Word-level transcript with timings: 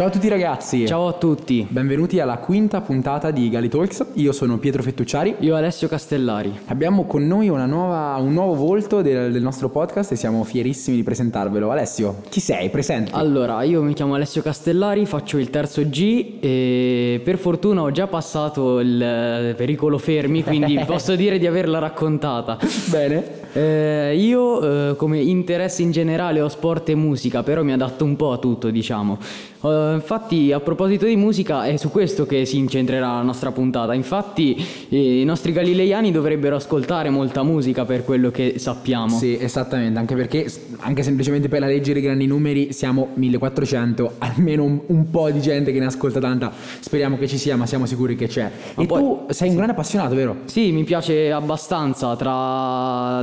Ciao 0.00 0.08
a 0.08 0.12
tutti 0.12 0.28
ragazzi. 0.28 0.86
Ciao 0.86 1.08
a 1.08 1.12
tutti. 1.12 1.66
Benvenuti 1.68 2.20
alla 2.20 2.38
quinta 2.38 2.80
puntata 2.80 3.30
di 3.30 3.50
Gali 3.50 3.68
Talks. 3.68 4.06
Io 4.14 4.32
sono 4.32 4.56
Pietro 4.56 4.82
Fettucciari. 4.82 5.36
Io 5.40 5.54
Alessio 5.54 5.88
Castellari. 5.88 6.58
Abbiamo 6.68 7.04
con 7.04 7.26
noi 7.26 7.48
nuova, 7.48 8.16
un 8.18 8.32
nuovo 8.32 8.54
volto 8.54 9.02
del, 9.02 9.30
del, 9.30 9.42
nostro 9.42 9.68
podcast 9.68 10.12
e 10.12 10.16
siamo 10.16 10.42
fierissimi 10.42 10.96
di 10.96 11.02
presentarvelo. 11.02 11.70
Alessio, 11.70 12.22
chi 12.30 12.40
sei? 12.40 12.70
Presenti. 12.70 13.10
Allora, 13.12 13.62
io 13.62 13.82
mi 13.82 13.92
chiamo 13.92 14.14
Alessio 14.14 14.40
Castellari, 14.40 15.04
faccio 15.04 15.36
il 15.36 15.50
terzo 15.50 15.86
G 15.86 16.38
e 16.40 17.20
per 17.22 17.36
fortuna 17.36 17.82
ho 17.82 17.90
già 17.90 18.06
passato 18.06 18.80
il 18.80 19.52
pericolo 19.54 19.98
fermi, 19.98 20.42
quindi 20.42 20.80
posso 20.86 21.14
dire 21.14 21.38
di 21.38 21.46
averla 21.46 21.78
raccontata. 21.78 22.56
Bene. 22.88 23.39
Eh, 23.52 24.16
io 24.16 24.90
eh, 24.90 24.96
come 24.96 25.18
interesse 25.18 25.82
in 25.82 25.90
generale 25.90 26.40
ho 26.40 26.48
sport 26.48 26.88
e 26.90 26.94
musica, 26.94 27.42
però 27.42 27.62
mi 27.62 27.72
adatto 27.72 28.04
un 28.04 28.16
po' 28.16 28.32
a 28.32 28.38
tutto, 28.38 28.70
diciamo. 28.70 29.18
Uh, 29.60 29.92
infatti, 29.92 30.52
a 30.52 30.60
proposito 30.60 31.04
di 31.04 31.16
musica, 31.16 31.64
è 31.64 31.76
su 31.76 31.90
questo 31.90 32.24
che 32.24 32.46
si 32.46 32.56
incentrerà 32.56 33.16
la 33.16 33.22
nostra 33.22 33.52
puntata. 33.52 33.92
Infatti, 33.92 34.56
eh, 34.88 35.20
i 35.20 35.24
nostri 35.24 35.52
galileiani 35.52 36.10
dovrebbero 36.10 36.56
ascoltare 36.56 37.10
molta 37.10 37.42
musica 37.42 37.84
per 37.84 38.04
quello 38.04 38.30
che 38.30 38.54
sappiamo. 38.56 39.18
Sì, 39.18 39.36
esattamente, 39.38 39.98
anche 39.98 40.14
perché, 40.14 40.50
anche 40.78 41.02
semplicemente 41.02 41.48
per 41.48 41.60
la 41.60 41.66
leggere 41.66 41.98
i 41.98 42.02
grandi 42.02 42.26
numeri, 42.26 42.72
siamo 42.72 43.08
1400, 43.14 44.14
almeno 44.18 44.64
un, 44.64 44.80
un, 44.86 45.10
po' 45.10 45.30
di 45.30 45.42
gente 45.42 45.72
che 45.72 45.78
ne 45.78 45.86
ascolta 45.86 46.20
tanta. 46.20 46.50
Speriamo 46.80 47.18
che 47.18 47.28
ci 47.28 47.36
sia, 47.36 47.56
ma 47.56 47.66
siamo 47.66 47.84
sicuri 47.84 48.16
che 48.16 48.28
c'è. 48.28 48.50
Ma 48.76 48.82
e 48.82 48.86
poi, 48.86 49.00
tu 49.00 49.26
sei 49.28 49.50
un 49.50 49.56
grande 49.56 49.72
appassionato, 49.72 50.14
vero? 50.14 50.36
Sì, 50.46 50.72
mi 50.72 50.84
piace 50.84 51.30
abbastanza 51.30 52.16
tra 52.16 53.20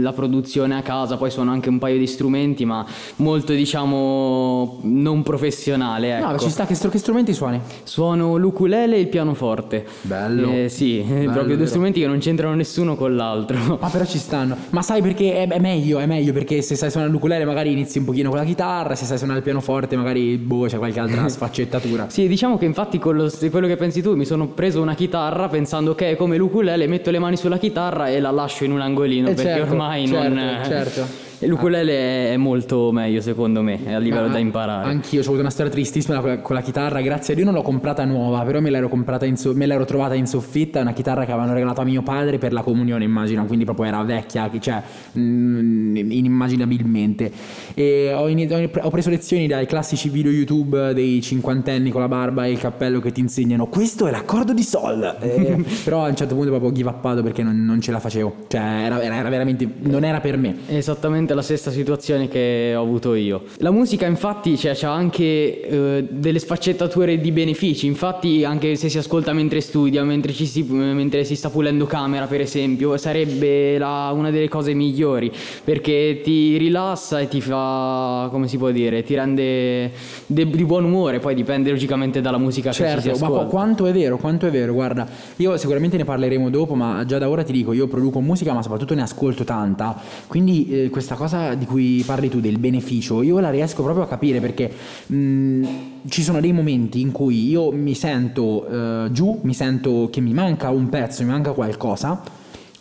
la 0.00 0.12
produzione 0.12 0.76
a 0.76 0.82
casa, 0.82 1.16
poi 1.16 1.30
suono 1.30 1.50
anche 1.50 1.68
un 1.68 1.78
paio 1.78 1.98
di 1.98 2.06
strumenti, 2.06 2.64
ma 2.64 2.84
molto, 3.16 3.52
diciamo, 3.52 4.78
non 4.82 5.22
professionale. 5.22 6.18
Ecco. 6.18 6.30
No, 6.30 6.38
ci 6.38 6.50
sta, 6.50 6.66
che, 6.66 6.76
che, 6.76 6.98
strumenti 6.98 7.32
suoni? 7.32 7.60
Suono 7.84 8.36
l'ukulele 8.36 8.96
e 8.96 9.00
il 9.00 9.08
pianoforte. 9.08 9.86
Bello. 10.02 10.50
Eh, 10.50 10.68
sì, 10.68 11.00
Bello, 11.06 11.32
proprio 11.32 11.56
due 11.56 11.66
strumenti 11.66 12.00
che 12.00 12.06
non 12.06 12.18
c'entrano 12.18 12.54
nessuno 12.54 12.96
con 12.96 13.14
l'altro. 13.14 13.78
Ma 13.80 13.88
però 13.88 14.04
ci 14.04 14.18
stanno. 14.18 14.56
Ma 14.70 14.82
sai 14.82 15.02
perché 15.02 15.42
è, 15.42 15.48
è 15.48 15.58
meglio, 15.58 15.98
è 15.98 16.06
meglio 16.06 16.32
perché 16.32 16.62
se 16.62 16.74
sai 16.74 16.90
suonare 16.90 17.12
l'ukulele 17.12 17.44
magari 17.44 17.72
inizi 17.72 17.98
un 17.98 18.04
pochino 18.04 18.28
con 18.30 18.38
la 18.38 18.44
chitarra, 18.44 18.94
se 18.94 19.04
sai 19.04 19.18
suonare 19.18 19.38
il 19.38 19.44
pianoforte 19.44 19.96
magari 19.96 20.36
boh, 20.36 20.66
c'è 20.66 20.78
qualche 20.78 21.00
altra 21.00 21.28
sfaccettatura. 21.28 22.08
sì, 22.08 22.28
diciamo 22.28 22.58
che 22.58 22.64
infatti 22.64 22.98
con 22.98 23.16
lo, 23.16 23.30
quello 23.50 23.66
che 23.66 23.76
pensi 23.76 24.02
tu 24.02 24.14
mi 24.16 24.24
sono 24.24 24.48
preso 24.48 24.80
una 24.80 24.94
chitarra 24.94 25.48
pensando 25.48 25.94
che 25.94 26.10
è 26.10 26.16
come 26.16 26.36
l'ukulele, 26.36 26.86
metto 26.86 27.10
le 27.10 27.18
mani 27.18 27.36
sulla 27.36 27.58
chitarra 27.58 28.08
e 28.08 28.20
la 28.20 28.30
lascio 28.30 28.64
in 28.64 28.72
un 28.72 28.80
angolino 28.80 29.28
eh 29.28 29.34
perché 29.34 29.59
ormai 29.60 30.06
certo, 30.06 30.28
non... 30.34 30.60
Certo. 30.66 31.29
E 31.42 31.46
l'ukulele 31.46 32.34
è 32.34 32.36
molto 32.36 32.92
meglio 32.92 33.22
secondo 33.22 33.62
me, 33.62 33.80
a 33.94 33.98
livello 33.98 34.26
Ma 34.26 34.34
da 34.34 34.38
imparare. 34.38 34.90
Anch'io 34.90 35.20
ho 35.20 35.24
avuto 35.24 35.40
una 35.40 35.48
storia 35.48 35.72
tristissima 35.72 36.20
con 36.20 36.28
la, 36.28 36.38
con 36.40 36.54
la, 36.54 36.60
chitarra, 36.60 37.00
grazie 37.00 37.32
a 37.32 37.36
Dio 37.36 37.46
non 37.46 37.54
l'ho 37.54 37.62
comprata 37.62 38.04
nuova, 38.04 38.42
però 38.42 38.60
me 38.60 38.68
l'ero, 38.68 38.90
so, 39.36 39.54
me 39.54 39.64
l'ero 39.64 39.86
trovata 39.86 40.14
in 40.14 40.26
soffitta, 40.26 40.82
una 40.82 40.92
chitarra 40.92 41.24
che 41.24 41.32
avevano 41.32 41.54
regalato 41.54 41.80
a 41.80 41.84
mio 41.84 42.02
padre 42.02 42.36
per 42.36 42.52
la 42.52 42.60
comunione 42.60 43.04
immagino, 43.04 43.46
quindi 43.46 43.64
proprio 43.64 43.86
era 43.86 44.02
vecchia, 44.02 44.50
cioè 44.60 44.82
mh, 45.12 45.20
mm, 45.20 45.96
inimmaginabilmente. 46.10 47.32
E 47.72 48.12
ho, 48.12 48.28
iniziato, 48.28 48.78
ho 48.82 48.90
preso 48.90 49.08
lezioni 49.08 49.46
dai 49.46 49.64
classici 49.64 50.10
video 50.10 50.30
YouTube 50.30 50.92
dei 50.92 51.22
cinquantenni 51.22 51.90
con 51.90 52.02
la 52.02 52.08
barba 52.08 52.44
e 52.44 52.50
il 52.50 52.58
cappello 52.58 53.00
che 53.00 53.12
ti 53.12 53.20
insegnano 53.20 53.66
questo 53.68 54.06
è 54.06 54.10
l'accordo 54.10 54.52
di 54.52 54.62
Sol, 54.62 55.16
eh, 55.18 55.64
però 55.84 56.04
a 56.04 56.08
un 56.08 56.16
certo 56.16 56.34
punto 56.34 56.50
proprio 56.50 56.70
give 56.70 56.90
upato 56.90 57.22
perché 57.22 57.42
non, 57.42 57.64
non 57.64 57.80
ce 57.80 57.92
la 57.92 57.98
facevo, 57.98 58.44
cioè 58.48 58.60
era, 58.60 59.02
era, 59.02 59.14
era 59.14 59.28
veramente, 59.30 59.66
non 59.84 60.04
era 60.04 60.20
per 60.20 60.36
me. 60.36 60.54
Esattamente 60.66 61.28
esattamente 61.30 61.34
la 61.34 61.42
stessa 61.42 61.70
situazione 61.70 62.28
che 62.28 62.74
ho 62.76 62.82
avuto 62.82 63.14
io. 63.14 63.42
La 63.58 63.70
musica 63.70 64.06
infatti 64.06 64.56
cioè, 64.56 64.76
ha 64.82 64.92
anche 64.92 65.24
eh, 65.60 66.06
delle 66.08 66.38
sfaccettature 66.38 67.18
di 67.20 67.32
benefici, 67.32 67.86
infatti 67.86 68.44
anche 68.44 68.76
se 68.76 68.88
si 68.88 68.98
ascolta 68.98 69.32
mentre 69.32 69.60
studia, 69.60 70.02
mentre, 70.04 70.32
si, 70.32 70.62
mentre 70.62 71.24
si, 71.24 71.36
sta 71.36 71.50
pulendo 71.50 71.86
camera 71.86 72.26
per 72.26 72.40
esempio, 72.40 72.96
sarebbe 72.96 73.78
la, 73.78 74.10
una 74.14 74.30
delle 74.30 74.48
cose 74.48 74.74
migliori 74.74 75.32
perché 75.64 76.20
ti 76.22 76.56
rilassa 76.56 77.20
e 77.20 77.28
ti 77.28 77.40
fa, 77.40 78.28
come 78.30 78.48
si 78.48 78.56
può 78.56 78.70
dire, 78.70 79.02
ti 79.02 79.14
rende 79.14 79.92
de, 80.26 80.50
di 80.50 80.64
buon 80.64 80.84
umore, 80.84 81.18
poi 81.18 81.34
dipende 81.34 81.70
logicamente 81.70 82.20
dalla 82.20 82.38
musica 82.38 82.72
certo, 82.72 82.96
che 82.96 83.00
si 83.02 83.08
ascolta. 83.10 83.44
Ma 83.44 83.48
quanto 83.48 83.86
è 83.86 83.92
vero, 83.92 84.16
quanto 84.16 84.46
è 84.46 84.50
vero, 84.50 84.72
guarda, 84.72 85.06
io 85.36 85.56
sicuramente 85.56 85.96
ne 85.96 86.04
parleremo 86.04 86.50
dopo, 86.50 86.74
ma 86.74 87.04
già 87.04 87.18
da 87.18 87.28
ora 87.28 87.42
ti 87.42 87.52
dico, 87.52 87.72
io 87.72 87.86
produco 87.86 88.20
musica 88.20 88.52
ma 88.52 88.62
soprattutto 88.62 88.94
ne 88.94 89.02
ascolto 89.02 89.44
tanta, 89.44 90.00
quindi 90.26 90.68
eh, 90.68 90.90
questa 90.90 91.14
cosa 91.20 91.54
di 91.54 91.66
cui 91.66 92.02
parli 92.06 92.30
tu 92.30 92.40
del 92.40 92.58
beneficio, 92.58 93.20
io 93.20 93.38
la 93.40 93.50
riesco 93.50 93.82
proprio 93.82 94.04
a 94.04 94.06
capire 94.06 94.40
perché 94.40 94.72
mh, 95.04 95.66
ci 96.08 96.22
sono 96.22 96.40
dei 96.40 96.52
momenti 96.52 97.02
in 97.02 97.12
cui 97.12 97.46
io 97.46 97.70
mi 97.72 97.94
sento 97.94 98.64
uh, 98.66 99.12
giù, 99.12 99.38
mi 99.42 99.52
sento 99.52 100.08
che 100.10 100.22
mi 100.22 100.32
manca 100.32 100.70
un 100.70 100.88
pezzo, 100.88 101.22
mi 101.22 101.28
manca 101.28 101.52
qualcosa 101.52 102.39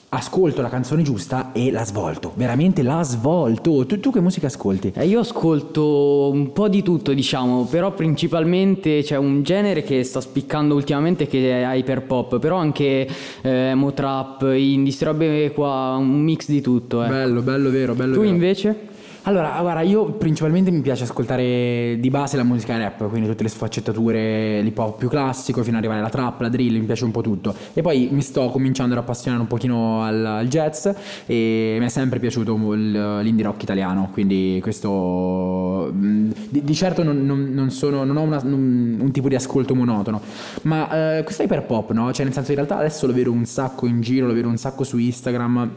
ascolto 0.09 0.61
la 0.61 0.69
canzone 0.69 1.03
giusta 1.03 1.51
e 1.51 1.71
la 1.71 1.85
svolto, 1.85 2.33
veramente 2.35 2.81
la 2.81 3.03
svolto. 3.03 3.85
Tu, 3.85 3.99
tu 3.99 4.11
che 4.11 4.19
musica 4.19 4.47
ascolti? 4.47 4.91
Eh, 4.95 5.05
io 5.05 5.19
ascolto 5.19 6.29
un 6.31 6.51
po' 6.51 6.67
di 6.67 6.81
tutto, 6.81 7.13
diciamo, 7.13 7.65
però 7.65 7.93
principalmente 7.93 9.03
c'è 9.03 9.17
un 9.17 9.43
genere 9.43 9.83
che 9.83 10.03
sta 10.03 10.19
spiccando 10.19 10.73
ultimamente 10.73 11.27
che 11.27 11.61
è 11.61 11.75
hyper 11.75 12.03
pop, 12.03 12.39
però 12.39 12.57
anche 12.57 13.07
eh, 13.41 13.73
mo 13.75 13.93
trap, 13.93 14.51
indie, 14.55 14.95
robe 15.01 15.51
qua, 15.53 15.95
un 15.99 16.21
mix 16.21 16.47
di 16.47 16.61
tutto. 16.61 17.03
Ecco. 17.03 17.11
Bello, 17.11 17.41
bello, 17.41 17.69
vero, 17.69 17.93
bello. 17.93 18.13
Tu 18.13 18.21
vero. 18.21 18.31
invece? 18.31 18.88
Allora, 19.23 19.57
guarda, 19.59 19.81
io 19.81 20.11
principalmente 20.11 20.71
mi 20.71 20.79
piace 20.79 21.03
ascoltare 21.03 21.97
di 21.99 22.09
base 22.09 22.37
la 22.37 22.43
musica 22.43 22.77
rap, 22.77 23.09
quindi 23.09 23.27
tutte 23.27 23.43
le 23.43 23.49
sfaccettature 23.49 24.61
l'hip 24.61 24.77
hop 24.77 24.97
più 24.97 25.09
classico, 25.09 25.61
fino 25.61 25.75
ad 25.75 25.83
arrivare 25.83 25.99
alla 25.99 26.09
trap, 26.09 26.39
la 26.39 26.49
drill, 26.49 26.79
mi 26.79 26.85
piace 26.85 27.03
un 27.03 27.11
po' 27.11 27.21
tutto. 27.21 27.53
E 27.73 27.81
poi 27.81 28.07
mi 28.11 28.21
sto 28.21 28.47
cominciando 28.49 28.95
ad 28.95 29.01
appassionare 29.01 29.41
un 29.41 29.47
pochino 29.47 30.03
al, 30.03 30.25
al 30.25 30.47
jazz 30.47 30.87
e 31.25 31.75
mi 31.79 31.85
è 31.85 31.89
sempre 31.89 32.19
piaciuto 32.19 32.55
l'indie 32.55 33.43
rock 33.43 33.61
italiano, 33.63 34.09
quindi 34.11 34.59
questo 34.61 35.91
di, 35.93 36.63
di 36.63 36.73
certo 36.73 37.03
non, 37.03 37.25
non, 37.25 37.51
non, 37.51 37.71
sono, 37.71 38.05
non 38.05 38.15
ho 38.15 38.21
una, 38.21 38.41
un 38.43 39.09
tipo 39.11 39.27
di 39.27 39.35
ascolto 39.35 39.75
monotono, 39.75 40.21
ma 40.63 41.17
eh, 41.17 41.23
questo 41.23 41.43
hyper 41.43 41.63
pop, 41.63 41.91
no? 41.91 42.11
Cioè 42.13 42.23
nel 42.23 42.33
senso 42.33 42.51
in 42.51 42.57
realtà 42.57 42.77
adesso 42.77 43.05
lo 43.05 43.13
vedo 43.13 43.31
un 43.31 43.45
sacco 43.45 43.85
in 43.85 43.99
giro, 43.99 44.27
lo 44.27 44.33
vedo 44.33 44.47
un 44.47 44.57
sacco 44.57 44.85
su 44.85 44.97
Instagram 44.97 45.71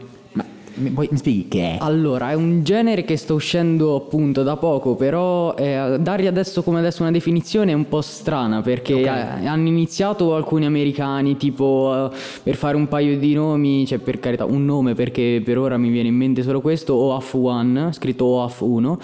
mi, 0.75 0.89
mi 0.89 1.17
spieghi 1.17 1.47
che 1.47 1.61
è? 1.61 1.77
Allora, 1.79 2.31
è 2.31 2.33
un 2.33 2.63
genere 2.63 3.03
che 3.03 3.17
sta 3.17 3.33
uscendo 3.33 3.95
appunto 3.95 4.43
da 4.43 4.57
poco, 4.57 4.95
però 4.95 5.55
eh, 5.55 5.97
dargli 5.99 6.27
adesso 6.27 6.63
come 6.63 6.79
adesso 6.79 7.01
una 7.01 7.11
definizione 7.11 7.71
è 7.71 7.75
un 7.75 7.87
po' 7.87 8.01
strana 8.01 8.61
perché 8.61 8.93
okay. 8.93 9.45
hanno 9.45 9.67
iniziato 9.67 10.35
alcuni 10.35 10.65
americani, 10.65 11.37
tipo 11.37 12.09
uh, 12.11 12.15
per 12.41 12.55
fare 12.55 12.75
un 12.75 12.87
paio 12.87 13.17
di 13.17 13.33
nomi, 13.33 13.85
cioè 13.85 13.99
per 13.99 14.19
carità, 14.19 14.45
un 14.45 14.65
nome 14.65 14.93
perché 14.93 15.41
per 15.43 15.57
ora 15.57 15.77
mi 15.77 15.89
viene 15.89 16.07
in 16.09 16.15
mente 16.15 16.41
solo 16.43 16.61
questo, 16.61 16.93
OAF 16.95 17.33
1, 17.33 17.91
scritto 17.91 18.25
OAF 18.25 18.59
1 18.61 18.99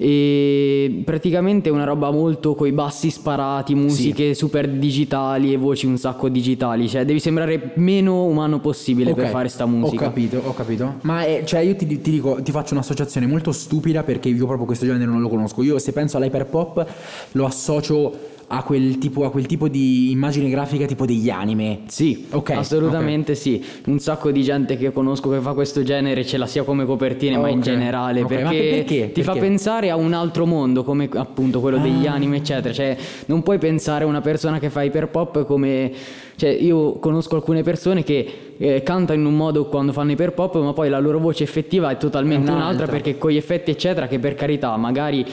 e 0.00 1.02
praticamente 1.04 1.68
è 1.68 1.72
una 1.72 1.82
roba 1.82 2.12
molto 2.12 2.54
coi 2.54 2.70
bassi 2.70 3.10
sparati, 3.10 3.74
musiche 3.74 4.28
sì. 4.28 4.34
super 4.34 4.68
digitali 4.68 5.52
e 5.52 5.56
voci 5.56 5.86
un 5.86 5.98
sacco 5.98 6.28
digitali, 6.28 6.88
cioè 6.88 7.04
devi 7.04 7.18
sembrare 7.18 7.72
meno 7.74 8.24
umano 8.24 8.60
possibile 8.60 9.10
okay. 9.10 9.24
per 9.24 9.32
fare 9.32 9.48
sta 9.48 9.66
musica. 9.66 10.04
Ho 10.04 10.08
capito, 10.08 10.40
ho 10.44 10.54
capito. 10.54 10.94
Ma 11.08 11.24
è, 11.24 11.42
cioè 11.44 11.60
io 11.60 11.74
ti, 11.74 11.86
ti, 11.86 12.10
dico, 12.10 12.42
ti 12.42 12.50
faccio 12.50 12.74
un'associazione 12.74 13.26
molto 13.26 13.50
stupida 13.50 14.02
perché 14.02 14.28
io 14.28 14.44
proprio 14.44 14.66
questo 14.66 14.84
genere 14.84 15.10
non 15.10 15.22
lo 15.22 15.30
conosco. 15.30 15.62
Io 15.62 15.78
se 15.78 15.92
penso 15.92 16.18
all'hyperpop 16.18 16.86
lo 17.32 17.46
associo 17.46 18.36
a 18.50 18.62
quel, 18.62 18.98
tipo, 18.98 19.24
a 19.24 19.30
quel 19.30 19.46
tipo 19.46 19.68
di 19.68 20.10
immagine 20.10 20.48
grafica 20.48 20.86
tipo 20.86 21.04
degli 21.04 21.28
anime. 21.28 21.80
Sì, 21.86 22.26
ok. 22.30 22.50
Assolutamente 22.50 23.32
okay. 23.32 23.42
sì. 23.42 23.64
Un 23.86 23.98
sacco 23.98 24.30
di 24.30 24.42
gente 24.42 24.76
che 24.76 24.90
conosco 24.92 25.30
che 25.30 25.40
fa 25.40 25.52
questo 25.52 25.82
genere 25.82 26.24
ce 26.24 26.38
la 26.38 26.46
sia 26.46 26.62
come 26.62 26.86
copertine, 26.86 27.36
okay. 27.36 27.42
ma 27.42 27.48
in 27.50 27.60
generale. 27.60 28.22
Okay. 28.22 28.36
Perché, 28.36 28.56
perché, 28.58 28.84
ti 28.84 29.20
perché? 29.20 29.22
fa 29.22 29.32
pensare 29.34 29.90
a 29.90 29.96
un 29.96 30.14
altro 30.14 30.46
mondo, 30.46 30.82
come 30.82 31.08
appunto 31.12 31.60
quello 31.60 31.76
ah. 31.76 31.80
degli 31.80 32.06
anime, 32.06 32.38
eccetera. 32.38 32.72
Cioè, 32.72 32.96
non 33.26 33.42
puoi 33.42 33.58
pensare 33.58 34.04
a 34.04 34.06
una 34.06 34.22
persona 34.22 34.58
che 34.58 34.70
fa 34.70 34.82
iperpop 34.82 35.44
come. 35.44 35.92
Cioè, 36.36 36.50
io 36.50 37.00
conosco 37.00 37.34
alcune 37.34 37.62
persone 37.62 38.04
che 38.04 38.48
eh, 38.58 38.82
cantano 38.82 39.20
in 39.20 39.26
un 39.26 39.34
modo 39.34 39.66
quando 39.66 39.92
fanno 39.92 40.10
iper 40.10 40.32
pop, 40.32 40.56
ma 40.60 40.72
poi 40.72 40.88
la 40.88 40.98
loro 40.98 41.18
voce 41.18 41.44
effettiva 41.44 41.90
è 41.90 41.96
totalmente 41.96 42.50
un'altra. 42.50 42.64
un'altra 42.64 42.86
perché 42.86 43.16
con 43.16 43.30
gli 43.30 43.36
effetti 43.36 43.70
eccetera 43.70 44.08
che 44.08 44.18
per 44.18 44.34
carità 44.34 44.76
magari 44.76 45.24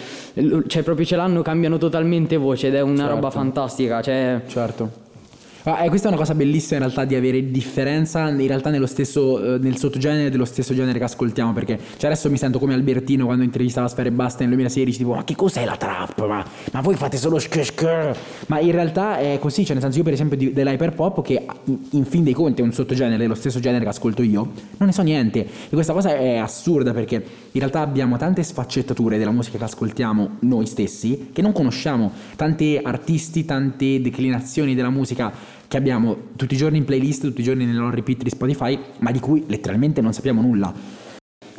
cioè 0.68 0.84
proprio 0.84 1.06
ce 1.06 1.16
l'hanno 1.16 1.42
cambiano 1.42 1.78
totalmente 1.78 2.38
voce 2.38 2.68
ed 2.68 2.76
è 2.76 2.82
una 2.82 3.05
certo. 3.06 3.16
roba 3.22 3.32
fantastica, 3.32 4.02
cioè 4.02 4.42
Certo. 4.48 5.05
Ah, 5.68 5.84
eh, 5.84 5.90
questa 5.90 6.08
è 6.08 6.12
una 6.12 6.20
cosa 6.20 6.36
bellissima 6.36 6.76
in 6.76 6.84
realtà 6.84 7.06
di 7.06 7.16
avere 7.16 7.50
differenza 7.50 8.30
in 8.30 8.46
realtà 8.46 8.70
nello 8.70 8.86
stesso, 8.86 9.56
eh, 9.56 9.58
nel 9.58 9.78
sottogenere 9.78 10.30
dello 10.30 10.46
stesso 10.46 10.76
genere 10.76 11.00
che 11.00 11.06
ascoltiamo 11.06 11.54
perché 11.54 11.80
cioè 11.98 12.12
adesso 12.12 12.30
mi 12.30 12.38
sento 12.38 12.60
come 12.60 12.76
Albertino 12.76 13.26
quando 13.26 13.44
intervistava 13.44 13.88
Sfere 13.88 14.12
Basta 14.12 14.40
nel 14.42 14.50
2016 14.50 15.00
tipo 15.00 15.16
ma 15.16 15.24
che 15.24 15.36
cos'è 15.36 15.66
la 15.66 15.76
trap? 15.76 16.28
Ma, 16.28 16.46
ma 16.72 16.82
voi 16.82 16.94
fate 16.94 17.18
solo 17.18 17.40
sk 17.40 18.16
ma 18.46 18.60
in 18.60 18.74
realtà 18.74 19.18
è 19.18 19.40
così 19.40 19.64
cioè 19.66 19.74
nel 19.74 19.82
senso 19.82 19.98
io 19.98 20.04
per 20.04 20.14
esempio 20.14 20.38
di, 20.38 20.54
dell'hyperpop 20.54 21.24
che 21.24 21.44
in 21.92 22.06
fin 22.06 22.24
dei 22.24 22.34
conti 22.34 22.62
è 22.62 22.64
un 22.64 22.72
sottogenere 22.72 23.18
dello 23.18 23.34
stesso 23.34 23.60
genere 23.60 23.86
che 23.86 23.90
ascolto 23.90 24.22
io 24.22 24.52
non 24.78 24.88
ne 24.88 24.92
so 24.92 25.02
niente. 25.02 25.40
E 25.40 25.70
questa 25.70 25.94
cosa 25.94 26.16
è 26.16 26.38
assurda 26.38 26.94
perché 26.94 27.16
in 27.16 27.60
realtà 27.60 27.82
abbiamo 27.82 28.18
tante 28.18 28.44
sfaccettature 28.44 29.18
della 29.18 29.32
musica 29.32 29.58
che 29.58 29.64
ascoltiamo 29.64 30.38
noi 30.42 30.68
stessi 30.68 31.30
che 31.34 31.42
non 31.42 31.54
conosciamo. 31.54 32.12
Tanti 32.36 32.80
artisti 32.82 33.46
tante 33.46 34.02
declinazioni 34.02 34.76
della 34.76 34.90
musica 34.90 35.32
che 35.68 35.78
abbiamo 35.78 36.18
tutti 36.36 36.54
i 36.54 36.58
giorni 36.58 36.78
in 36.78 36.86
playlist, 36.86 37.22
tutti 37.22 37.42
i 37.42 37.44
giorni 37.44 37.66
nel 37.66 37.80
repeat 37.92 38.24
di 38.24 38.30
Spotify, 38.30 38.78
ma 39.00 39.12
di 39.12 39.20
cui 39.20 39.44
letteralmente 39.48 40.02
non 40.02 40.14
sappiamo 40.14 40.42
nulla. 40.42 40.74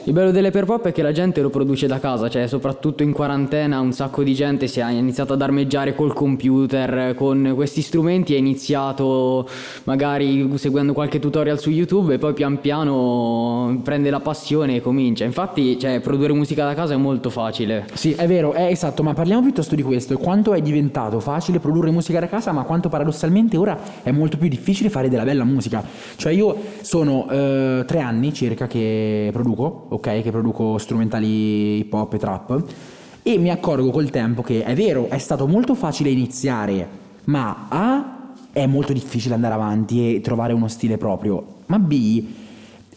Il 0.06 0.12
bello 0.12 0.30
dell'hyperpop 0.30 0.86
è 0.86 0.92
che 0.92 1.02
la 1.02 1.10
gente 1.10 1.40
lo 1.40 1.50
produce 1.50 1.88
da 1.88 1.98
casa, 1.98 2.28
cioè 2.28 2.46
soprattutto 2.46 3.02
in 3.02 3.10
quarantena 3.10 3.80
un 3.80 3.90
sacco 3.90 4.22
di 4.22 4.34
gente 4.34 4.68
si 4.68 4.78
è 4.78 4.88
iniziato 4.88 5.32
ad 5.32 5.42
armeggiare 5.42 5.96
col 5.96 6.12
computer, 6.12 7.16
con 7.16 7.54
questi 7.56 7.82
strumenti 7.82 8.32
è 8.32 8.38
iniziato 8.38 9.48
magari 9.82 10.48
seguendo 10.58 10.92
qualche 10.92 11.18
tutorial 11.18 11.58
su 11.58 11.70
YouTube 11.70 12.14
e 12.14 12.18
poi 12.18 12.34
pian 12.34 12.60
piano 12.60 13.80
prende 13.82 14.08
la 14.10 14.20
passione 14.20 14.76
e 14.76 14.80
comincia. 14.80 15.24
Infatti, 15.24 15.76
cioè, 15.76 15.98
produrre 15.98 16.32
musica 16.34 16.64
da 16.64 16.74
casa 16.74 16.94
è 16.94 16.96
molto 16.96 17.28
facile. 17.28 17.86
Sì, 17.94 18.12
è 18.12 18.28
vero, 18.28 18.52
è 18.52 18.66
esatto, 18.66 19.02
ma 19.02 19.12
parliamo 19.12 19.42
piuttosto 19.42 19.74
di 19.74 19.82
questo, 19.82 20.16
quanto 20.18 20.54
è 20.54 20.62
diventato 20.62 21.18
facile 21.18 21.58
produrre 21.58 21.90
musica 21.90 22.20
da 22.20 22.28
casa, 22.28 22.52
ma 22.52 22.62
quanto 22.62 22.88
paradossalmente 22.88 23.56
ora 23.56 23.76
è 24.04 24.12
molto 24.12 24.38
più 24.38 24.46
difficile 24.46 24.88
fare 24.88 25.08
della 25.08 25.24
bella 25.24 25.42
musica. 25.42 25.82
Cioè 26.14 26.32
io 26.32 26.56
sono 26.82 27.28
eh, 27.28 27.82
tre 27.84 27.98
anni 27.98 28.32
circa 28.32 28.68
che 28.68 29.30
produco 29.32 29.94
ok? 29.96 30.22
Che 30.22 30.30
produco 30.30 30.78
strumentali 30.78 31.78
hip 31.78 31.92
hop 31.92 32.14
e 32.14 32.18
trap. 32.18 32.64
E 33.22 33.38
mi 33.38 33.50
accorgo 33.50 33.90
col 33.90 34.10
tempo 34.10 34.40
che 34.40 34.62
è 34.62 34.74
vero, 34.74 35.08
è 35.08 35.18
stato 35.18 35.46
molto 35.46 35.74
facile 35.74 36.10
iniziare, 36.10 36.88
ma 37.24 37.66
A 37.68 38.34
è 38.52 38.66
molto 38.66 38.92
difficile 38.92 39.34
andare 39.34 39.54
avanti 39.54 40.14
e 40.14 40.20
trovare 40.20 40.52
uno 40.52 40.68
stile 40.68 40.96
proprio, 40.96 41.44
ma 41.66 41.78
B 41.78 42.24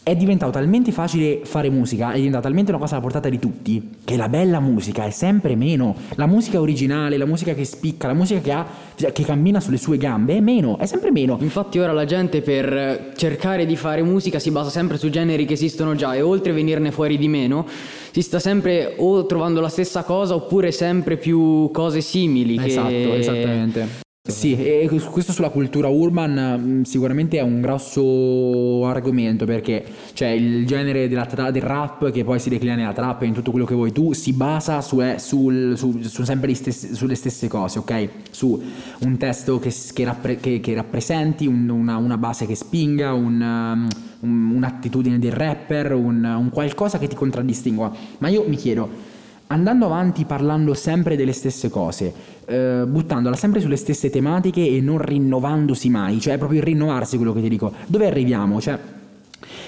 è 0.02 0.16
diventato 0.16 0.52
talmente 0.52 0.92
facile 0.92 1.40
fare 1.44 1.68
musica, 1.70 2.12
è 2.12 2.16
diventata 2.16 2.44
talmente 2.44 2.70
una 2.70 2.80
cosa 2.80 2.94
alla 2.94 3.02
portata 3.02 3.28
di 3.28 3.38
tutti, 3.38 3.90
che 4.04 4.16
la 4.16 4.28
bella 4.28 4.58
musica 4.58 5.04
è 5.04 5.10
sempre 5.10 5.54
meno. 5.56 5.94
La 6.14 6.26
musica 6.26 6.60
originale, 6.60 7.16
la 7.16 7.26
musica 7.26 7.54
che 7.54 7.64
spicca, 7.64 8.06
la 8.06 8.14
musica 8.14 8.40
che, 8.40 8.52
ha, 8.52 8.66
che 9.12 9.24
cammina 9.24 9.60
sulle 9.60 9.76
sue 9.76 9.98
gambe 9.98 10.36
è 10.36 10.40
meno, 10.40 10.78
è 10.78 10.86
sempre 10.86 11.10
meno. 11.10 11.36
Infatti 11.40 11.78
ora 11.78 11.92
la 11.92 12.06
gente 12.06 12.40
per 12.40 13.12
cercare 13.16 13.66
di 13.66 13.76
fare 13.76 14.02
musica 14.02 14.38
si 14.38 14.50
basa 14.50 14.70
sempre 14.70 14.96
su 14.96 15.10
generi 15.10 15.44
che 15.44 15.52
esistono 15.52 15.94
già 15.94 16.14
e 16.14 16.22
oltre 16.22 16.52
a 16.52 16.54
venirne 16.54 16.90
fuori 16.90 17.18
di 17.18 17.28
meno, 17.28 17.66
si 18.10 18.22
sta 18.22 18.38
sempre 18.38 18.94
o 18.96 19.26
trovando 19.26 19.60
la 19.60 19.68
stessa 19.68 20.02
cosa 20.02 20.34
oppure 20.34 20.72
sempre 20.72 21.18
più 21.18 21.70
cose 21.72 22.00
simili. 22.00 22.58
Esatto, 22.58 22.88
che... 22.88 23.18
esattamente. 23.18 24.08
Sì, 24.22 24.54
e 24.54 24.86
questo 25.10 25.32
sulla 25.32 25.48
cultura 25.48 25.88
urban 25.88 26.60
mm, 26.60 26.82
sicuramente 26.82 27.38
è 27.38 27.40
un 27.40 27.62
grosso 27.62 28.84
argomento 28.84 29.46
perché 29.46 29.82
cioè, 30.12 30.28
il 30.28 30.66
genere 30.66 31.08
tra- 31.08 31.50
del 31.50 31.62
rap 31.62 32.10
che 32.10 32.22
poi 32.22 32.38
si 32.38 32.50
declina 32.50 32.74
nella 32.74 32.92
trap 32.92 33.22
e 33.22 33.26
in 33.26 33.32
tutto 33.32 33.50
quello 33.50 33.64
che 33.64 33.74
vuoi 33.74 33.92
tu 33.92 34.12
si 34.12 34.34
basa 34.34 34.82
su, 34.82 35.00
eh, 35.00 35.18
sul, 35.18 35.72
su, 35.78 36.02
su 36.02 36.22
sempre 36.24 36.52
stessi, 36.52 36.94
sulle 36.94 37.14
stesse 37.14 37.48
cose, 37.48 37.78
ok? 37.78 38.08
Su 38.30 38.62
un 39.00 39.16
testo 39.16 39.58
che, 39.58 39.74
che, 39.94 40.04
rappre- 40.04 40.36
che, 40.36 40.60
che 40.60 40.74
rappresenti, 40.74 41.46
un, 41.46 41.66
una, 41.70 41.96
una, 41.96 42.18
base 42.18 42.44
che 42.44 42.54
spinga, 42.54 43.14
un, 43.14 43.88
um, 44.20 44.52
un'attitudine 44.54 45.18
del 45.18 45.32
rapper, 45.32 45.94
un, 45.94 46.22
un 46.24 46.50
qualcosa 46.50 46.98
che 46.98 47.08
ti 47.08 47.16
contraddistingua. 47.16 47.90
Ma 48.18 48.28
io 48.28 48.44
mi 48.46 48.56
chiedo 48.56 49.09
andando 49.50 49.86
avanti 49.86 50.24
parlando 50.24 50.74
sempre 50.74 51.16
delle 51.16 51.32
stesse 51.32 51.68
cose, 51.68 52.12
eh, 52.46 52.84
buttandola 52.86 53.36
sempre 53.36 53.60
sulle 53.60 53.76
stesse 53.76 54.10
tematiche 54.10 54.66
e 54.66 54.80
non 54.80 54.98
rinnovandosi 54.98 55.88
mai, 55.90 56.20
cioè 56.20 56.34
è 56.34 56.38
proprio 56.38 56.60
il 56.60 56.66
rinnovarsi 56.66 57.16
quello 57.16 57.32
che 57.32 57.42
ti 57.42 57.48
dico. 57.48 57.72
Dove 57.86 58.06
arriviamo? 58.06 58.60
Cioè, 58.60 58.78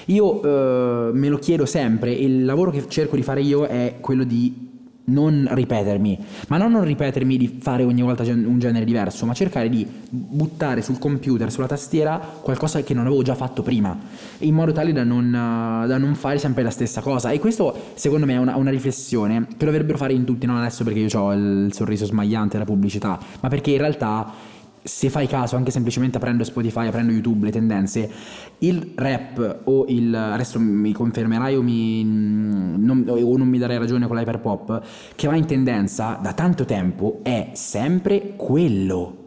io 0.05 0.41
eh, 0.41 1.11
me 1.13 1.29
lo 1.29 1.37
chiedo 1.37 1.65
sempre 1.65 2.17
e 2.17 2.23
il 2.23 2.45
lavoro 2.45 2.71
che 2.71 2.85
cerco 2.87 3.15
di 3.15 3.23
fare 3.23 3.41
io 3.41 3.65
è 3.65 3.95
quello 3.99 4.23
di 4.23 4.71
non 5.05 5.47
ripetermi, 5.49 6.19
ma 6.47 6.57
non 6.57 6.71
non 6.71 6.83
ripetermi 6.83 7.37
di 7.37 7.57
fare 7.59 7.83
ogni 7.83 8.01
volta 8.01 8.23
un 8.23 8.57
genere 8.59 8.85
diverso, 8.85 9.25
ma 9.25 9.33
cercare 9.33 9.69
di 9.69 9.85
buttare 10.09 10.81
sul 10.81 10.99
computer, 10.99 11.51
sulla 11.51 11.67
tastiera, 11.67 12.17
qualcosa 12.17 12.81
che 12.83 12.93
non 12.93 13.05
avevo 13.05 13.21
già 13.21 13.35
fatto 13.35 13.63
prima, 13.63 13.97
in 14.39 14.53
modo 14.53 14.71
tale 14.71 14.93
da 14.93 15.03
non, 15.03 15.31
da 15.31 15.97
non 15.97 16.15
fare 16.15 16.37
sempre 16.37 16.63
la 16.63 16.69
stessa 16.69 17.01
cosa. 17.01 17.31
E 17.31 17.39
questo 17.39 17.75
secondo 17.95 18.25
me 18.25 18.33
è 18.33 18.37
una, 18.37 18.55
una 18.55 18.69
riflessione 18.69 19.47
che 19.57 19.65
dovrebbero 19.65 19.97
fare 19.97 20.13
in 20.13 20.23
tutti, 20.23 20.45
non 20.45 20.57
adesso 20.57 20.83
perché 20.83 20.99
io 20.99 21.19
ho 21.19 21.33
il 21.33 21.73
sorriso 21.73 22.05
smagliante 22.05 22.53
della 22.53 22.65
pubblicità, 22.65 23.19
ma 23.41 23.49
perché 23.49 23.71
in 23.71 23.77
realtà 23.79 24.51
se 24.83 25.09
fai 25.09 25.27
caso, 25.27 25.55
anche 25.55 25.71
semplicemente 25.71 26.17
aprendo 26.17 26.43
Spotify, 26.43 26.87
aprendo 26.87 27.11
YouTube, 27.11 27.45
le 27.45 27.51
tendenze, 27.51 28.11
il 28.59 28.93
rap 28.95 29.61
o 29.63 29.85
il... 29.87 30.13
adesso 30.13 30.59
mi 30.59 30.91
confermerai 30.91 31.55
o, 31.55 31.61
mi, 31.61 32.03
non, 32.03 33.05
o 33.07 33.37
non 33.37 33.47
mi 33.47 33.57
darai 33.57 33.77
ragione 33.77 34.07
con 34.07 34.17
l'hyperpop, 34.17 34.81
che 35.15 35.27
va 35.27 35.35
in 35.35 35.45
tendenza 35.45 36.19
da 36.21 36.33
tanto 36.33 36.65
tempo 36.65 37.19
è 37.23 37.51
sempre 37.53 38.35
quello 38.35 39.22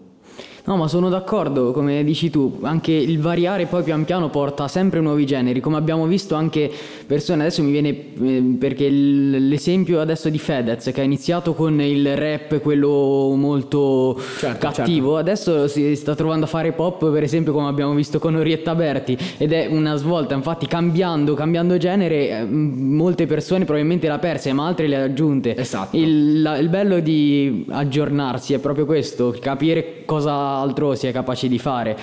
No, 0.66 0.76
ma 0.76 0.88
sono 0.88 1.08
d'accordo, 1.08 1.70
come 1.70 2.02
dici 2.02 2.28
tu, 2.28 2.58
anche 2.62 2.90
il 2.90 3.20
variare 3.20 3.66
poi 3.66 3.84
pian 3.84 4.04
piano 4.04 4.30
porta 4.30 4.66
sempre 4.66 5.00
nuovi 5.00 5.24
generi, 5.24 5.60
come 5.60 5.76
abbiamo 5.76 6.06
visto 6.06 6.34
anche 6.34 6.68
persone, 7.06 7.42
adesso 7.42 7.62
mi 7.62 7.70
viene 7.70 7.90
eh, 7.90 8.56
perché 8.58 8.88
l'esempio 8.88 10.00
adesso 10.00 10.28
di 10.28 10.40
Fedez 10.40 10.90
che 10.92 11.00
ha 11.00 11.04
iniziato 11.04 11.54
con 11.54 11.80
il 11.80 12.16
rap, 12.16 12.60
quello 12.60 13.32
molto 13.36 14.20
certo, 14.38 14.58
cattivo, 14.58 15.14
certo. 15.14 15.16
adesso 15.16 15.68
si 15.68 15.94
sta 15.94 16.16
trovando 16.16 16.46
a 16.46 16.48
fare 16.48 16.72
pop, 16.72 17.12
per 17.12 17.22
esempio 17.22 17.52
come 17.52 17.68
abbiamo 17.68 17.94
visto 17.94 18.18
con 18.18 18.34
Orietta 18.34 18.74
Berti, 18.74 19.16
ed 19.38 19.52
è 19.52 19.68
una 19.70 19.94
svolta, 19.94 20.34
infatti 20.34 20.66
cambiando, 20.66 21.34
cambiando 21.34 21.76
genere, 21.76 22.40
eh, 22.40 22.44
molte 22.44 23.26
persone 23.26 23.64
probabilmente 23.64 24.08
l'ha 24.08 24.18
persa, 24.18 24.52
ma 24.52 24.66
altre 24.66 24.88
le 24.88 24.96
ha 24.96 25.04
aggiunte. 25.04 25.54
Esatto. 25.54 25.96
Il, 25.96 26.42
la, 26.42 26.58
il 26.58 26.68
bello 26.68 26.98
di 26.98 27.66
aggiornarsi 27.68 28.52
è 28.52 28.58
proprio 28.58 28.84
questo, 28.84 29.32
capire 29.40 30.02
cosa 30.04 30.55
altro 30.58 30.94
si 30.94 31.06
è 31.06 31.12
capace 31.12 31.48
di 31.48 31.58
fare. 31.58 31.96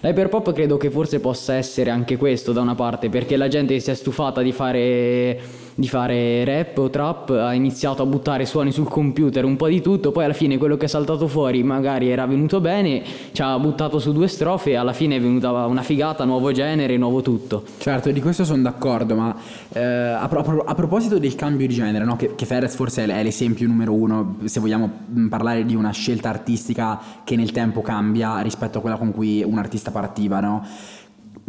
L'hyperpop 0.00 0.52
credo 0.52 0.76
che 0.76 0.90
forse 0.90 1.20
possa 1.20 1.54
essere 1.54 1.90
anche 1.90 2.16
questo 2.16 2.52
da 2.52 2.60
una 2.60 2.74
parte, 2.74 3.08
perché 3.08 3.36
la 3.36 3.48
gente 3.48 3.78
si 3.80 3.90
è 3.90 3.94
stufata 3.94 4.42
di 4.42 4.52
fare 4.52 5.40
di 5.80 5.88
fare 5.88 6.44
rap 6.44 6.76
o 6.76 6.90
trap, 6.90 7.30
ha 7.30 7.54
iniziato 7.54 8.02
a 8.02 8.06
buttare 8.06 8.44
suoni 8.44 8.70
sul 8.70 8.86
computer, 8.86 9.44
un 9.46 9.56
po' 9.56 9.66
di 9.66 9.80
tutto, 9.80 10.12
poi 10.12 10.24
alla 10.24 10.34
fine 10.34 10.58
quello 10.58 10.76
che 10.76 10.84
è 10.84 10.88
saltato 10.88 11.26
fuori 11.26 11.62
magari 11.62 12.10
era 12.10 12.26
venuto 12.26 12.60
bene, 12.60 13.02
ci 13.32 13.40
ha 13.40 13.58
buttato 13.58 13.98
su 13.98 14.12
due 14.12 14.28
strofe 14.28 14.70
e 14.70 14.74
alla 14.76 14.92
fine 14.92 15.16
è 15.16 15.20
venuta 15.20 15.50
una 15.64 15.80
figata, 15.80 16.24
nuovo 16.24 16.52
genere, 16.52 16.98
nuovo 16.98 17.22
tutto. 17.22 17.64
Certo, 17.78 18.10
di 18.10 18.20
questo 18.20 18.44
sono 18.44 18.60
d'accordo, 18.60 19.14
ma 19.14 19.34
eh, 19.72 19.80
a, 19.82 20.28
pro- 20.28 20.64
a, 20.64 20.74
proposito 20.74 21.18
del 21.18 21.34
cambio 21.34 21.66
di 21.66 21.72
genere, 21.72 22.04
no? 22.04 22.14
che, 22.16 22.34
che 22.34 22.44
Ferrez 22.44 22.74
forse 22.74 23.06
è 23.06 23.22
l'esempio 23.22 23.66
numero 23.66 23.94
uno, 23.94 24.36
se 24.44 24.60
vogliamo 24.60 24.90
mm, 25.10 25.28
parlare 25.28 25.64
di 25.64 25.74
una 25.74 25.92
scelta 25.92 26.28
artistica 26.28 27.00
che 27.24 27.36
nel 27.36 27.52
tempo 27.52 27.80
cambia 27.80 28.40
rispetto 28.40 28.78
a 28.78 28.80
quella 28.82 28.96
con 28.96 29.12
cui 29.12 29.42
un 29.42 29.56
artista 29.56 29.90
partiva, 29.90 30.40
no? 30.40 30.66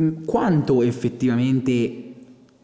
Mm, 0.02 0.24
quanto 0.24 0.84
effettivamente 0.84 2.11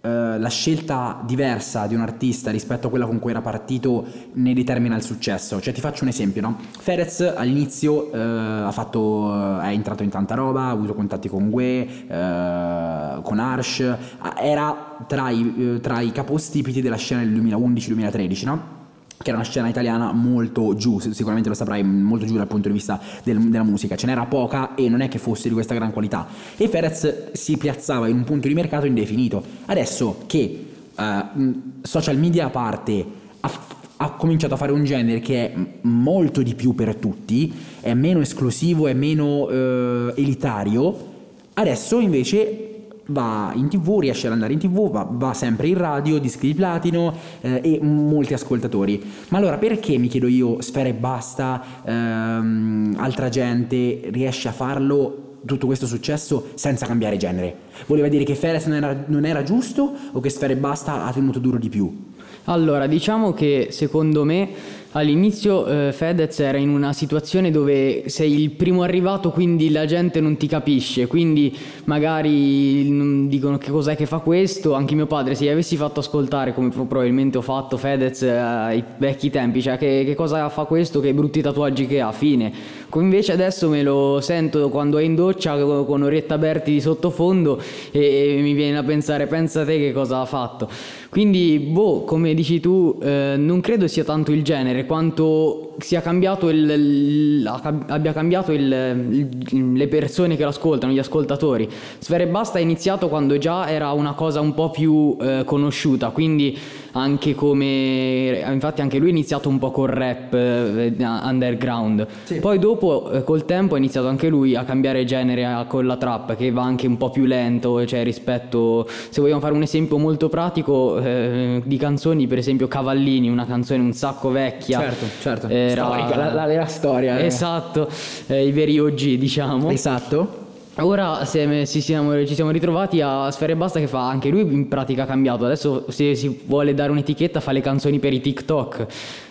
eh, 0.01 0.37
la 0.37 0.49
scelta 0.49 1.21
diversa 1.25 1.87
di 1.87 1.95
un 1.95 2.01
artista 2.01 2.51
rispetto 2.51 2.87
a 2.87 2.89
quella 2.89 3.05
con 3.05 3.19
cui 3.19 3.31
era 3.31 3.41
partito 3.41 4.05
ne 4.33 4.53
determina 4.53 4.95
il 4.95 5.01
successo. 5.01 5.59
Cioè 5.59 5.73
ti 5.73 5.81
faccio 5.81 6.03
un 6.03 6.09
esempio, 6.09 6.41
no? 6.41 6.57
Fedez 6.79 7.21
all'inizio 7.35 8.11
eh, 8.11 8.71
fatto, 8.71 9.59
è 9.59 9.69
entrato 9.69 10.03
in 10.03 10.09
tanta 10.09 10.35
roba, 10.35 10.63
ha 10.63 10.69
avuto 10.69 10.93
contatti 10.93 11.27
con 11.27 11.49
Gue, 11.49 11.87
eh, 12.07 13.19
con 13.21 13.39
Arsh, 13.39 13.95
era 14.39 14.97
tra 15.07 15.29
i, 15.29 15.75
eh, 15.75 15.79
tra 15.79 15.99
i 16.01 16.11
capostipiti 16.11 16.81
della 16.81 16.97
scena 16.97 17.21
del 17.21 17.33
2011-2013, 17.33 18.45
no? 18.45 18.76
Che 19.17 19.29
era 19.29 19.37
una 19.37 19.47
scena 19.47 19.67
italiana 19.67 20.11
molto 20.11 20.75
giù, 20.75 20.99
sicuramente 20.99 21.49
lo 21.49 21.55
saprai, 21.55 21.83
molto 21.83 22.25
giù 22.25 22.35
dal 22.35 22.47
punto 22.47 22.67
di 22.67 22.73
vista 22.73 22.99
del, 23.23 23.39
della 23.49 23.63
musica, 23.63 23.95
ce 23.95 24.05
n'era 24.05 24.25
poca 24.25 24.75
e 24.75 24.89
non 24.89 25.01
è 25.01 25.07
che 25.07 25.17
fosse 25.17 25.47
di 25.47 25.53
questa 25.53 25.73
gran 25.73 25.91
qualità. 25.91 26.27
E 26.55 26.67
Ferez 26.67 27.31
si 27.31 27.57
piazzava 27.57 28.07
in 28.07 28.17
un 28.17 28.23
punto 28.23 28.47
di 28.47 28.53
mercato 28.53 28.85
indefinito. 28.85 29.43
Adesso 29.65 30.23
che 30.27 30.65
uh, 30.95 31.61
social 31.81 32.17
media 32.17 32.45
a 32.45 32.49
parte 32.49 33.05
ha, 33.39 33.51
ha 33.97 34.11
cominciato 34.11 34.53
a 34.53 34.57
fare 34.57 34.71
un 34.71 34.83
genere 34.83 35.19
che 35.19 35.51
è 35.51 35.57
molto 35.81 36.43
di 36.43 36.53
più 36.53 36.75
per 36.75 36.95
tutti, 36.95 37.51
è 37.81 37.93
meno 37.95 38.21
esclusivo, 38.21 38.87
è 38.87 38.93
meno 38.93 39.45
uh, 39.45 40.13
elitario, 40.15 41.15
adesso 41.53 41.99
invece 41.99 42.66
va 43.07 43.51
in 43.55 43.69
tv, 43.69 43.99
riesce 43.99 44.27
ad 44.27 44.33
andare 44.33 44.53
in 44.53 44.59
tv, 44.59 44.89
va, 44.89 45.07
va 45.09 45.33
sempre 45.33 45.67
in 45.67 45.77
radio, 45.77 46.19
dischi 46.19 46.47
di 46.47 46.53
platino 46.53 47.13
eh, 47.41 47.61
e 47.63 47.79
molti 47.81 48.33
ascoltatori. 48.33 49.03
Ma 49.29 49.37
allora 49.37 49.57
perché 49.57 49.97
mi 49.97 50.07
chiedo 50.07 50.27
io, 50.27 50.61
Sfera 50.61 50.89
e 50.89 50.93
basta, 50.93 51.63
ehm, 51.83 52.95
altra 52.97 53.29
gente 53.29 54.09
riesce 54.11 54.47
a 54.47 54.51
farlo 54.51 55.23
tutto 55.45 55.65
questo 55.65 55.85
successo 55.85 56.49
senza 56.55 56.85
cambiare 56.85 57.17
genere? 57.17 57.55
Voleva 57.85 58.07
dire 58.07 58.23
che 58.23 58.35
Fedez 58.35 58.65
non 58.65 58.77
era, 58.77 59.03
non 59.07 59.25
era 59.25 59.43
giusto 59.43 59.93
o 60.11 60.19
che 60.19 60.29
Sfera 60.29 60.53
e 60.53 60.57
Basta 60.57 61.05
ha 61.05 61.11
tenuto 61.11 61.39
duro 61.39 61.57
di 61.57 61.69
più? 61.69 62.05
Allora, 62.49 62.87
diciamo 62.87 63.33
che 63.33 63.67
secondo 63.71 64.23
me 64.23 64.49
all'inizio 64.91 65.65
eh, 65.65 65.91
Fedez 65.91 66.39
era 66.39 66.57
in 66.57 66.69
una 66.69 66.93
situazione 66.93 67.51
dove 67.51 68.03
sei 68.07 68.41
il 68.41 68.51
primo 68.51 68.83
arrivato, 68.83 69.31
quindi 69.31 69.69
la 69.71 69.85
gente 69.85 70.21
non 70.21 70.37
ti 70.37 70.47
capisce, 70.47 71.07
quindi 71.07 71.55
magari 71.85 73.27
dicono 73.27 73.57
che 73.57 73.71
cos'è 73.71 73.95
che 73.95 74.05
fa 74.05 74.19
questo, 74.19 74.73
anche 74.73 74.95
mio 74.95 75.05
padre 75.07 75.35
se 75.35 75.45
gli 75.45 75.49
avessi 75.49 75.75
fatto 75.75 75.99
ascoltare 75.99 76.53
come 76.53 76.69
probabilmente 76.69 77.37
ho 77.37 77.41
fatto 77.41 77.77
Fedez 77.77 78.21
eh, 78.21 78.29
ai 78.29 78.83
vecchi 78.97 79.29
tempi, 79.29 79.61
cioè 79.61 79.77
che, 79.77 80.03
che 80.05 80.15
cosa 80.15 80.49
fa 80.49 80.65
questo, 80.65 80.99
che 80.99 81.13
brutti 81.13 81.41
tatuaggi 81.41 81.87
che 81.87 82.01
ha, 82.01 82.11
fine. 82.11 82.51
Invece 82.93 83.33
adesso 83.33 83.69
me 83.69 83.83
lo 83.83 84.19
sento 84.21 84.69
quando 84.69 84.97
è 84.97 85.03
in 85.03 85.13
doccia 85.13 85.55
con 85.57 86.01
Orietta 86.01 86.37
Berti 86.39 86.71
di 86.71 86.81
sottofondo 86.81 87.61
e, 87.91 88.37
e 88.37 88.41
mi 88.41 88.53
viene 88.53 88.77
a 88.77 88.83
pensare, 88.83 89.27
pensa 89.27 89.63
te 89.63 89.77
che 89.77 89.91
cosa 89.91 90.21
ha 90.21 90.25
fatto. 90.25 90.67
Quindi, 91.09 91.59
boh, 91.59 92.03
come 92.03 92.33
dici 92.33 92.59
tu, 92.59 92.97
eh, 93.01 93.35
non 93.37 93.61
credo 93.61 93.87
sia 93.87 94.03
tanto 94.03 94.31
il 94.31 94.43
genere 94.43 94.85
quanto 94.85 95.75
sia 95.79 96.01
cambiato 96.01 96.49
il, 96.49 96.69
il, 96.69 97.61
abbia 97.87 98.11
cambiato 98.11 98.51
il, 98.51 99.73
le 99.73 99.87
persone 99.87 100.35
che 100.35 100.43
lo 100.43 100.49
ascoltano, 100.49 100.91
gli 100.91 100.99
ascoltatori. 100.99 101.69
Sfere 101.99 102.27
Basta 102.27 102.59
è 102.59 102.61
iniziato 102.61 103.09
quando 103.09 103.37
già 103.37 103.69
era 103.69 103.91
una 103.91 104.13
cosa 104.13 104.41
un 104.41 104.53
po' 104.53 104.69
più 104.69 105.15
eh, 105.21 105.43
conosciuta, 105.45 106.09
quindi 106.09 106.57
anche 106.97 107.35
come 107.35 108.43
infatti 108.51 108.81
anche 108.81 108.97
lui 108.97 109.07
ha 109.07 109.11
iniziato 109.11 109.49
un 109.49 109.59
po' 109.59 109.71
col 109.71 109.89
rap 109.89 110.33
eh, 110.33 110.95
underground. 110.99 112.05
Sì. 112.23 112.39
Poi 112.39 112.59
dopo 112.59 113.11
eh, 113.11 113.23
col 113.23 113.45
tempo 113.45 113.75
ha 113.75 113.77
iniziato 113.77 114.07
anche 114.07 114.27
lui 114.27 114.55
a 114.55 114.63
cambiare 114.63 115.05
genere 115.05 115.45
a, 115.45 115.65
con 115.65 115.85
la 115.85 115.97
trap 115.97 116.35
che 116.35 116.51
va 116.51 116.63
anche 116.63 116.87
un 116.87 116.97
po' 116.97 117.09
più 117.09 117.25
lento, 117.25 117.85
cioè 117.85 118.03
rispetto 118.03 118.87
se 119.09 119.21
vogliamo 119.21 119.39
fare 119.39 119.53
un 119.53 119.61
esempio 119.61 119.97
molto 119.97 120.29
pratico 120.29 120.99
eh, 120.99 121.61
di 121.63 121.77
canzoni, 121.77 122.27
per 122.27 122.37
esempio 122.37 122.67
Cavallini, 122.67 123.29
una 123.29 123.45
canzone 123.45 123.81
un 123.81 123.93
sacco 123.93 124.31
vecchia. 124.31 124.79
Certo, 124.79 125.05
certo. 125.21 125.47
Era, 125.47 125.85
Storica, 125.85 126.17
la, 126.17 126.33
la 126.33 126.45
vera 126.45 126.65
storia. 126.65 127.19
Eh. 127.19 127.25
Esatto, 127.25 127.89
eh, 128.27 128.45
i 128.45 128.51
veri 128.51 128.79
OG, 128.79 129.13
diciamo. 129.13 129.69
Esatto. 129.69 130.45
Ora 130.79 131.25
se, 131.25 131.65
ci 131.65 131.81
siamo, 131.81 132.13
ritrovati 132.51 133.01
a 133.01 133.31
Sfere 133.31 133.55
Basta 133.55 133.79
che 133.79 133.87
fa 133.87 134.07
anche 134.07 134.29
lui 134.29 134.41
in 134.41 134.67
pratica 134.67 135.05
cambiato. 135.05 135.45
Adesso 135.45 135.85
se 135.89 136.13
si 136.13 136.41
vuole 136.45 136.75
dare 136.75 136.91
un'etichetta 136.91 137.39
fa 137.39 137.51
le 137.51 137.61
canzoni 137.61 137.97
per 137.97 138.13
i 138.13 138.21
TikTok. 138.21 138.85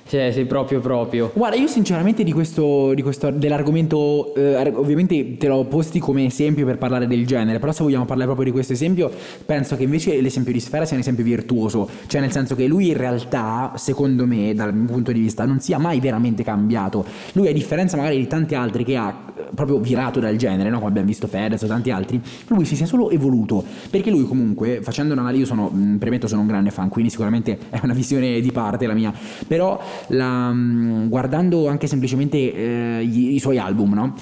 Cioè, 0.08 0.30
sei 0.30 0.44
proprio 0.46 0.78
proprio. 0.78 1.32
Guarda, 1.34 1.56
io 1.56 1.66
sinceramente 1.66 2.22
di 2.22 2.32
questo, 2.32 2.94
di 2.94 3.02
questo 3.02 3.30
dell'argomento, 3.30 4.34
eh, 4.36 4.72
ovviamente 4.74 5.36
te 5.36 5.48
l'ho 5.48 5.64
posti 5.64 5.98
come 5.98 6.26
esempio 6.26 6.64
per 6.64 6.78
parlare 6.78 7.08
del 7.08 7.26
genere, 7.26 7.58
però 7.58 7.72
se 7.72 7.82
vogliamo 7.82 8.04
parlare 8.04 8.26
proprio 8.26 8.46
di 8.46 8.52
questo 8.52 8.72
esempio, 8.72 9.10
penso 9.44 9.76
che 9.76 9.82
invece 9.82 10.20
l'esempio 10.20 10.52
di 10.52 10.60
Sfera 10.60 10.84
sia 10.84 10.94
un 10.94 11.02
esempio 11.02 11.24
virtuoso, 11.24 11.88
cioè 12.06 12.20
nel 12.20 12.30
senso 12.30 12.54
che 12.54 12.66
lui 12.66 12.88
in 12.88 12.96
realtà, 12.96 13.72
secondo 13.76 14.26
me, 14.26 14.54
dal 14.54 14.72
mio 14.72 14.86
punto 14.86 15.10
di 15.10 15.18
vista, 15.18 15.44
non 15.44 15.58
sia 15.58 15.78
mai 15.78 15.98
veramente 15.98 16.44
cambiato. 16.44 17.04
Lui 17.32 17.48
a 17.48 17.52
differenza 17.52 17.96
magari 17.96 18.18
di 18.18 18.28
tanti 18.28 18.54
altri 18.54 18.84
che 18.84 18.96
ha 18.96 19.24
eh, 19.36 19.46
proprio 19.54 19.80
virato 19.80 20.20
dal 20.20 20.36
genere, 20.36 20.70
no? 20.70 20.76
come 20.76 20.90
abbiamo 20.90 21.08
visto 21.08 21.26
Fedez 21.26 21.62
o 21.62 21.66
tanti 21.66 21.90
altri, 21.90 22.20
lui 22.46 22.64
si 22.64 22.76
sia 22.76 22.86
solo 22.86 23.10
evoluto, 23.10 23.64
perché 23.90 24.10
lui 24.10 24.24
comunque, 24.24 24.80
facendo 24.82 25.14
un'analisi, 25.14 25.40
io 25.40 25.46
sono, 25.46 25.70
premetto, 25.98 26.28
sono 26.28 26.42
un 26.42 26.46
grande 26.46 26.70
fan, 26.70 26.88
quindi 26.88 27.10
sicuramente 27.10 27.58
è 27.70 27.80
una 27.82 27.92
visione 27.92 28.40
di 28.40 28.52
parte 28.52 28.86
la 28.86 28.94
mia, 28.94 29.12
però 29.46 29.78
la, 30.08 30.52
mm, 30.52 31.08
guardando 31.08 31.68
anche 31.68 31.86
semplicemente 31.86 32.36
eh, 32.36 33.02
i, 33.02 33.34
i, 33.34 33.38
suoi 33.38 33.58
album, 33.58 33.94
no? 33.94 34.14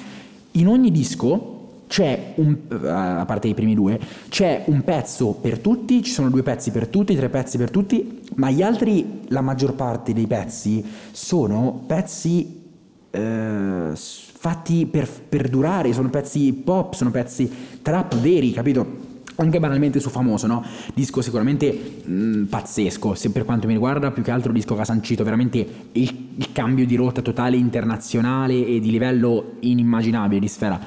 in 0.52 0.68
ogni 0.68 0.90
disco 0.90 1.50
c'è 1.86 2.34
un, 2.36 2.56
eh, 2.70 2.88
a 2.88 3.24
parte 3.26 3.48
i 3.48 3.54
primi 3.54 3.74
due, 3.74 4.00
c'è 4.28 4.64
un 4.66 4.82
pezzo 4.82 5.32
per 5.32 5.58
tutti, 5.58 6.02
ci 6.02 6.10
sono 6.10 6.30
due 6.30 6.42
pezzi 6.42 6.70
per 6.70 6.88
tutti, 6.88 7.14
tre 7.14 7.28
pezzi 7.28 7.58
per 7.58 7.70
tutti, 7.70 8.20
ma 8.36 8.50
gli 8.50 8.62
altri, 8.62 9.20
la 9.28 9.40
maggior 9.40 9.74
parte 9.74 10.12
dei 10.12 10.26
pezzi 10.26 10.84
sono 11.12 11.84
pezzi 11.86 12.62
eh, 13.10 13.90
fatti 13.94 14.86
per, 14.86 15.08
per 15.28 15.48
durare, 15.48 15.92
sono 15.92 16.10
pezzi 16.10 16.52
pop, 16.52 16.94
sono 16.94 17.10
pezzi 17.10 17.50
trap 17.82 18.16
veri, 18.16 18.50
capito? 18.50 19.03
Anche 19.36 19.58
banalmente 19.58 20.00
su 20.00 20.10
famoso, 20.10 20.46
no? 20.46 20.64
Disco 20.94 21.20
sicuramente 21.20 22.02
mh, 22.04 22.12
mm, 22.12 22.44
pazzesco, 22.44 23.14
se 23.14 23.30
per 23.30 23.44
quanto 23.44 23.66
mi 23.66 23.72
riguarda, 23.72 24.10
più 24.10 24.22
che 24.22 24.30
altro 24.30 24.52
disco 24.52 24.74
che 24.74 24.82
ha 24.82 24.84
sancito 24.84 25.24
veramente 25.24 25.66
il, 25.92 26.28
il, 26.36 26.52
cambio 26.52 26.86
di 26.86 26.94
rotta 26.96 27.22
totale 27.22 27.56
internazionale 27.56 28.66
e 28.66 28.80
di 28.80 28.90
livello 28.90 29.54
inimmaginabile 29.60 30.40
di 30.40 30.48
sfera. 30.48 30.80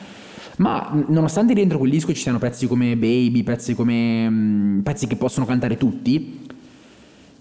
Ma 0.58 0.92
nonostante 1.08 1.54
dentro 1.54 1.78
quel 1.78 1.92
disco 1.92 2.14
ci 2.14 2.22
siano 2.22 2.40
pezzi 2.40 2.68
come 2.68 2.96
Baby, 2.96 3.44
pezzi 3.44 3.76
come 3.76 4.30
mh, 4.30 4.34
mm, 4.34 4.80
pezzi 4.80 5.08
che 5.08 5.16
possono 5.16 5.46
cantare 5.46 5.78
tutti, 5.78 6.46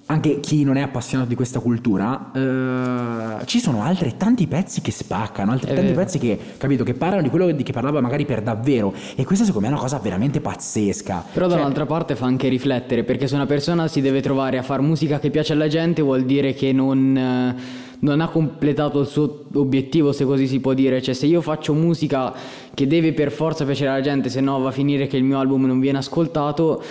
anche 0.08 0.38
chi 0.38 0.62
non 0.62 0.76
è 0.76 0.82
appassionato 0.82 1.28
di 1.28 1.34
questa 1.34 1.58
cultura, 1.58 2.30
eh, 2.32 3.44
ci 3.46 3.58
sono 3.58 3.82
altrettanti 3.82 4.46
pezzi 4.46 4.80
che 4.80 4.92
spaccano, 4.92 5.50
altrettanti 5.50 5.92
pezzi 5.92 6.18
che, 6.18 6.38
capito, 6.58 6.84
che 6.84 6.94
parlano 6.94 7.22
di 7.22 7.28
quello 7.28 7.50
di 7.50 7.62
che 7.64 7.72
parlava 7.72 8.00
magari 8.00 8.24
per 8.24 8.40
davvero. 8.40 8.94
E 9.16 9.24
questa 9.24 9.44
secondo 9.44 9.66
me 9.66 9.72
è 9.72 9.76
una 9.76 9.82
cosa 9.82 9.98
veramente 9.98 10.40
pazzesca. 10.40 11.24
Però 11.32 11.48
cioè, 11.48 11.56
dall'altra 11.56 11.86
parte 11.86 12.14
fa 12.14 12.26
anche 12.26 12.46
riflettere, 12.48 13.02
perché 13.02 13.26
se 13.26 13.34
una 13.34 13.46
persona 13.46 13.88
si 13.88 14.00
deve 14.00 14.20
trovare 14.20 14.58
a 14.58 14.62
fare 14.62 14.80
musica 14.80 15.18
che 15.18 15.30
piace 15.30 15.54
alla 15.54 15.68
gente, 15.68 16.02
vuol 16.02 16.24
dire 16.24 16.54
che 16.54 16.72
non... 16.72 17.16
Eh, 17.16 17.84
non 17.98 18.20
ha 18.20 18.28
completato 18.28 19.00
il 19.00 19.06
suo 19.06 19.44
obiettivo, 19.54 20.12
se 20.12 20.26
così 20.26 20.46
si 20.46 20.60
può 20.60 20.74
dire. 20.74 21.00
Cioè, 21.00 21.14
se 21.14 21.24
io 21.24 21.40
faccio 21.40 21.72
musica 21.72 22.32
che 22.74 22.86
deve 22.86 23.14
per 23.14 23.32
forza 23.32 23.64
piacere 23.64 23.88
alla 23.88 24.02
gente, 24.02 24.28
se 24.28 24.42
no 24.42 24.60
va 24.60 24.68
a 24.68 24.72
finire 24.72 25.06
che 25.06 25.16
il 25.16 25.24
mio 25.24 25.38
album 25.38 25.64
non 25.64 25.80
viene 25.80 25.96
ascoltato 25.96 26.82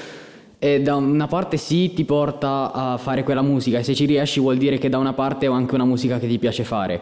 e 0.60 0.82
da 0.82 0.96
una 0.96 1.28
parte 1.28 1.58
sì 1.58 1.94
ti 1.94 2.06
porta 2.06 2.72
a 2.72 2.98
fare 2.98 3.24
quella 3.24 3.42
musica 3.42 3.80
e 3.80 3.84
se 3.84 3.94
ci 3.94 4.06
riesci 4.06 4.40
vuol 4.40 4.58
dire 4.58 4.78
che 4.78 4.90
da 4.90 4.98
una 4.98 5.14
parte 5.14 5.48
ho 5.48 5.54
anche 5.54 5.76
una 5.76 5.86
musica 5.86 6.20
che 6.20 6.28
ti 6.28 6.38
piace 6.38 6.64
fare. 6.64 7.02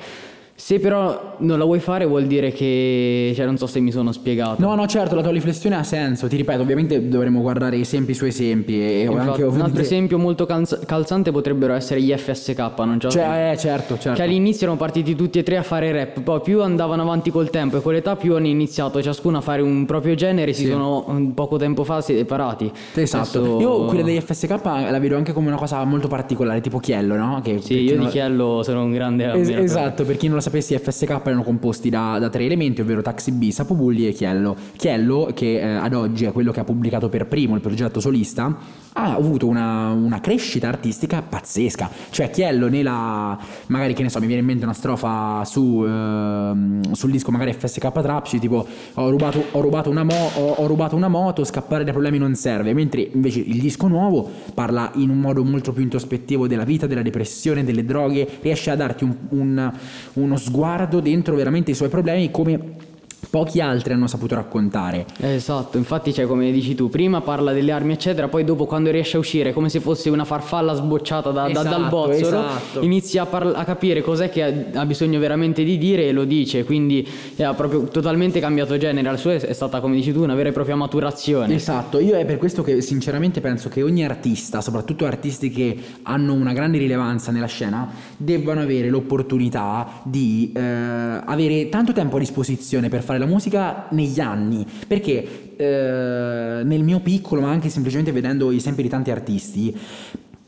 Se 0.56 0.80
però 0.80 1.36
non 1.40 1.58
la 1.58 1.66
vuoi 1.66 1.80
fare 1.80 2.06
vuol 2.06 2.26
dire 2.26 2.52
che, 2.52 3.34
cioè 3.36 3.46
non 3.46 3.58
so 3.58 3.66
se 3.66 3.80
mi 3.80 3.92
sono 3.92 4.12
spiegato. 4.12 4.62
No, 4.62 4.76
no, 4.76 4.86
certo, 4.86 5.16
la 5.16 5.24
tua 5.24 5.32
riflessione 5.32 5.76
ha 5.76 5.84
senso, 5.84 6.28
ti 6.28 6.36
ripeto, 6.36 6.62
ovviamente 6.62 7.10
dovremmo 7.10 7.42
guardare 7.42 7.78
esempi 7.78 8.14
su 8.14 8.26
esempi 8.26 8.80
e 8.80 9.02
Infatti, 9.02 9.18
anche 9.18 9.32
ovviamente... 9.32 9.56
Un 9.56 9.62
altro 9.62 9.82
esempio 9.82 10.18
molto 10.20 10.46
calz- 10.46 10.86
calzante 10.86 11.32
potrebbero 11.32 11.74
essere 11.74 12.02
gli 12.02 12.14
FSK, 12.16 12.58
non 12.78 12.98
so. 13.02 13.10
Cioè, 13.10 13.52
eh, 13.52 13.58
certo, 13.58 13.98
certo. 13.98 14.14
Che 14.14 14.22
all'inizio 14.22 14.68
erano 14.68 14.78
partiti 14.78 15.16
tutti 15.16 15.40
e 15.40 15.44
tre 15.44 15.58
a 15.58 15.64
fare 15.64 15.92
rap, 15.92 16.22
poi 16.22 16.40
più 16.42 16.62
andavano 16.62 17.02
avanti 17.02 17.32
col 17.32 17.50
tempo 17.50 17.78
e 17.78 17.82
con 17.82 17.94
l'età 17.94 18.16
più 18.16 18.36
hanno 18.36 18.48
iniziato 18.48 19.02
ciascuno 19.02 19.40
a 19.40 19.42
fare 19.42 19.64
un 19.64 19.86
proprio 19.86 20.14
genere, 20.14 20.54
sì. 20.54 20.66
si 20.66 20.70
sono 20.70 21.32
poco 21.34 21.58
tempo 21.58 21.84
fa 21.84 22.00
separati. 22.00 22.72
Esatto. 22.94 23.40
Adesso... 23.40 23.60
Io 23.60 23.86
quella 23.86 24.04
degli 24.04 24.22
FSK 24.22 24.50
la 24.64 25.00
vedo 25.00 25.18
anche 25.18 25.34
come 25.34 25.48
una 25.48 25.58
cosa 25.58 25.84
molto 25.84 26.08
particolare, 26.08 26.62
tipo 26.62 26.78
Chiello, 26.78 27.16
no? 27.16 27.42
Che 27.44 27.60
sì, 27.60 27.80
io 27.80 27.98
di 27.98 28.06
Chiello 28.06 28.62
sono 28.64 28.84
un 28.84 28.92
grande... 28.92 29.32
Es- 29.34 29.50
esatto, 29.50 30.04
per 30.04 30.16
chi 30.16 30.28
non 30.28 30.36
lo 30.36 30.42
sapesse, 30.44 30.78
FSK 30.78 31.22
erano 31.26 31.44
composti 31.44 31.90
da, 31.90 32.18
da, 32.20 32.30
tre 32.30 32.46
elementi, 32.46 32.82
ovvero 32.82 33.02
Taxi 33.02 33.32
B, 33.32 33.50
Sapobulli 33.50 34.08
e 34.08 34.12
Chiello. 34.12 34.56
Chiello, 34.76 35.32
che 35.34 35.60
eh, 35.60 35.64
ad 35.64 35.94
oggi 35.94 36.26
è 36.26 36.32
quello 36.32 36.52
che 36.52 36.60
ha 36.60 36.64
pubblicato 36.64 37.10
per 37.10 37.28
primo 37.28 37.56
il 37.56 37.62
progetto 37.62 38.00
solista, 38.00 38.56
ha 38.94 39.14
avuto 39.16 39.48
una, 39.48 39.90
una, 39.90 40.20
crescita 40.20 40.68
artistica 40.68 41.22
pazzesca. 41.22 41.90
Cioè, 42.10 42.30
Chiello 42.30 42.68
nella. 42.70 43.38
magari 43.68 43.94
che 43.94 44.04
ne 44.04 44.10
so, 44.10 44.20
mi 44.20 44.28
viene 44.28 44.42
in 44.42 44.48
mente 44.48 44.64
una 44.64 44.74
strofa 44.74 45.44
su, 45.46 45.84
eh, 45.86 46.52
sul 46.92 47.12
disco 47.12 47.32
magari 47.32 47.54
FSK 47.54 47.92
Trapci, 47.92 48.40
tipo 48.40 48.66
ho 48.94 49.10
rubato, 49.10 49.44
ho, 49.52 49.62
rubato 49.62 49.90
una 49.90 50.04
mo- 50.04 50.32
ho, 50.36 50.52
ho 50.58 50.68
rubato 50.68 50.96
una 50.96 51.08
moto, 51.08 51.44
scappare 51.44 51.84
dai 51.84 51.94
problemi 51.94 52.18
non 52.18 52.36
serve. 52.36 52.74
Mentre 52.74 53.10
invece 53.14 53.40
il 53.40 53.60
disco 53.60 53.88
nuovo 53.88 54.30
parla 54.54 54.92
in 54.96 55.10
un 55.10 55.20
modo 55.20 55.44
molto 55.44 55.74
più 55.74 55.82
introspettivo 55.82 56.48
della 56.48 56.66
vita, 56.66 56.86
della 56.86 57.02
depressione, 57.02 57.64
delle 57.64 57.84
droghe, 57.86 58.28
riesce 58.42 58.70
a 58.70 58.76
darti 58.76 59.04
un, 59.04 59.16
un, 59.30 59.72
uno 60.14 60.38
sguardo 60.38 61.00
dentro 61.00 61.36
veramente 61.36 61.72
i 61.72 61.76
suoi 61.76 61.90
problemi 61.90 62.30
come 62.30 62.92
pochi 63.30 63.62
altri 63.62 63.94
hanno 63.94 64.08
saputo 64.08 64.36
raccontare. 64.36 65.06
Esatto, 65.20 65.78
infatti 65.78 66.14
cioè, 66.14 66.26
come 66.26 66.52
dici 66.52 66.76
tu, 66.76 66.90
prima 66.90 67.22
parla 67.22 67.52
delle 67.54 67.72
armi 67.72 67.94
eccetera, 67.94 68.28
poi 68.28 68.44
dopo 68.44 68.66
quando 68.66 68.92
riesce 68.92 69.18
a 69.18 69.20
uscire 69.20 69.54
come 69.54 69.70
se 69.70 69.80
fosse 69.80 70.10
una 70.10 70.26
farfalla 70.26 70.74
sbocciata 70.74 71.32
da, 71.32 71.50
esatto, 71.50 71.64
da, 71.64 71.70
dal 71.70 71.80
esatto, 71.80 71.96
bozzolo, 71.96 72.40
esatto. 72.40 72.82
inizia 72.82 73.24
a, 73.24 73.26
parla- 73.26 73.58
a, 73.58 73.64
capire 73.64 74.02
cos'è 74.02 74.30
che 74.30 74.44
ha, 74.44 74.80
ha, 74.80 74.86
bisogno 74.86 75.20
veramente 75.20 75.64
di 75.64 75.78
dire 75.78 76.08
e 76.08 76.12
lo 76.12 76.26
dice, 76.26 76.64
quindi 76.64 77.08
ha 77.40 77.54
proprio 77.54 77.84
totalmente 77.84 78.40
cambiato 78.40 78.78
genere, 78.78 79.10
la 79.10 79.18
sua 79.18 79.34
è 79.34 79.54
stata 79.54 79.80
come 79.80 79.96
dici 79.96 80.12
tu 80.12 80.22
una 80.22 80.36
vera 80.36 80.50
e 80.50 80.52
propria 80.52 80.76
maturazione. 80.76 81.56
Esatto, 81.56 82.00
io 82.00 82.16
è 82.16 82.26
per 82.26 82.38
questo 82.38 82.62
che 82.62 82.82
sinceramente 82.82 83.42
penso 83.42 83.70
che 83.70 83.82
ogni 83.82 84.04
artista, 84.04 84.62
soprattutto 84.62 85.06
artisti 85.06 85.50
che 85.50 85.78
hanno 86.04 86.34
una 86.34 86.54
grande 86.54 86.78
rilevanza 86.78 87.32
nella 87.32 87.48
scena, 87.48 87.90
debbano 88.18 88.62
avere 88.62 88.90
l'opportunità 88.90 90.02
di 90.04 90.52
eh, 90.56 90.62
avere 90.62 91.70
tanto 91.70 91.94
tempo 91.94 92.18
a 92.18 92.20
disposizione 92.20 92.90
per 92.90 93.02
fare 93.02 93.13
la 93.18 93.26
musica 93.26 93.88
negli 93.92 94.20
anni, 94.20 94.66
perché 94.88 95.56
eh, 95.56 96.64
nel 96.64 96.84
mio 96.84 97.00
piccolo, 97.00 97.42
ma 97.42 97.50
anche 97.50 97.70
semplicemente 97.70 98.12
vedendo 98.12 98.52
gli 98.52 98.58
esempi 98.58 98.82
di 98.82 98.90
tanti 98.90 99.12
artisti, 99.12 99.78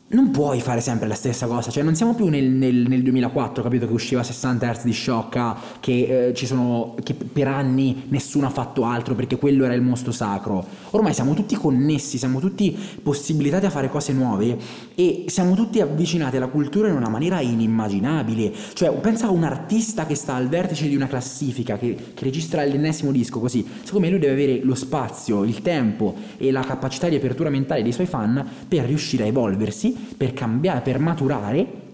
non 0.08 0.30
puoi 0.30 0.60
fare 0.60 0.80
sempre 0.80 1.08
la 1.08 1.14
stessa 1.14 1.48
cosa, 1.48 1.72
cioè 1.72 1.82
non 1.82 1.96
siamo 1.96 2.14
più 2.14 2.28
nel, 2.28 2.44
nel, 2.44 2.86
nel 2.86 3.02
2004, 3.02 3.60
capito, 3.60 3.88
che 3.88 3.92
usciva 3.92 4.22
60 4.22 4.72
Hz 4.72 4.84
di 4.84 4.92
sciocca, 4.92 5.56
che, 5.80 6.28
eh, 6.28 6.34
ci 6.34 6.46
sono, 6.46 6.94
che 7.02 7.14
per 7.14 7.48
anni 7.48 8.04
nessuno 8.08 8.46
ha 8.46 8.50
fatto 8.50 8.84
altro 8.84 9.16
perché 9.16 9.36
quello 9.36 9.64
era 9.64 9.74
il 9.74 9.82
mostro 9.82 10.12
sacro. 10.12 10.64
Ormai 10.90 11.12
siamo 11.12 11.34
tutti 11.34 11.56
connessi, 11.56 12.18
siamo 12.18 12.38
tutti 12.38 12.76
possibilitati 13.02 13.66
a 13.66 13.70
fare 13.70 13.90
cose 13.90 14.12
nuove 14.12 14.56
e 14.94 15.24
siamo 15.26 15.56
tutti 15.56 15.80
avvicinati 15.80 16.36
alla 16.36 16.46
cultura 16.46 16.86
in 16.86 16.94
una 16.94 17.08
maniera 17.08 17.40
inimmaginabile. 17.40 18.52
Cioè, 18.74 18.92
pensa 19.00 19.26
a 19.26 19.30
un 19.30 19.42
artista 19.42 20.06
che 20.06 20.14
sta 20.14 20.34
al 20.36 20.48
vertice 20.48 20.86
di 20.86 20.94
una 20.94 21.08
classifica, 21.08 21.78
che, 21.78 21.96
che 22.14 22.24
registra 22.24 22.62
l'ennesimo 22.62 23.10
disco 23.10 23.40
così, 23.40 23.66
secondo 23.82 24.06
me 24.06 24.12
lui 24.12 24.20
deve 24.20 24.34
avere 24.34 24.60
lo 24.62 24.76
spazio, 24.76 25.42
il 25.42 25.62
tempo 25.62 26.14
e 26.36 26.52
la 26.52 26.60
capacità 26.60 27.08
di 27.08 27.16
apertura 27.16 27.50
mentale 27.50 27.82
dei 27.82 27.92
suoi 27.92 28.06
fan 28.06 28.48
per 28.68 28.84
riuscire 28.84 29.24
a 29.24 29.26
evolversi 29.26 29.94
per 30.16 30.32
cambiare, 30.32 30.80
per 30.80 30.98
maturare 30.98 31.84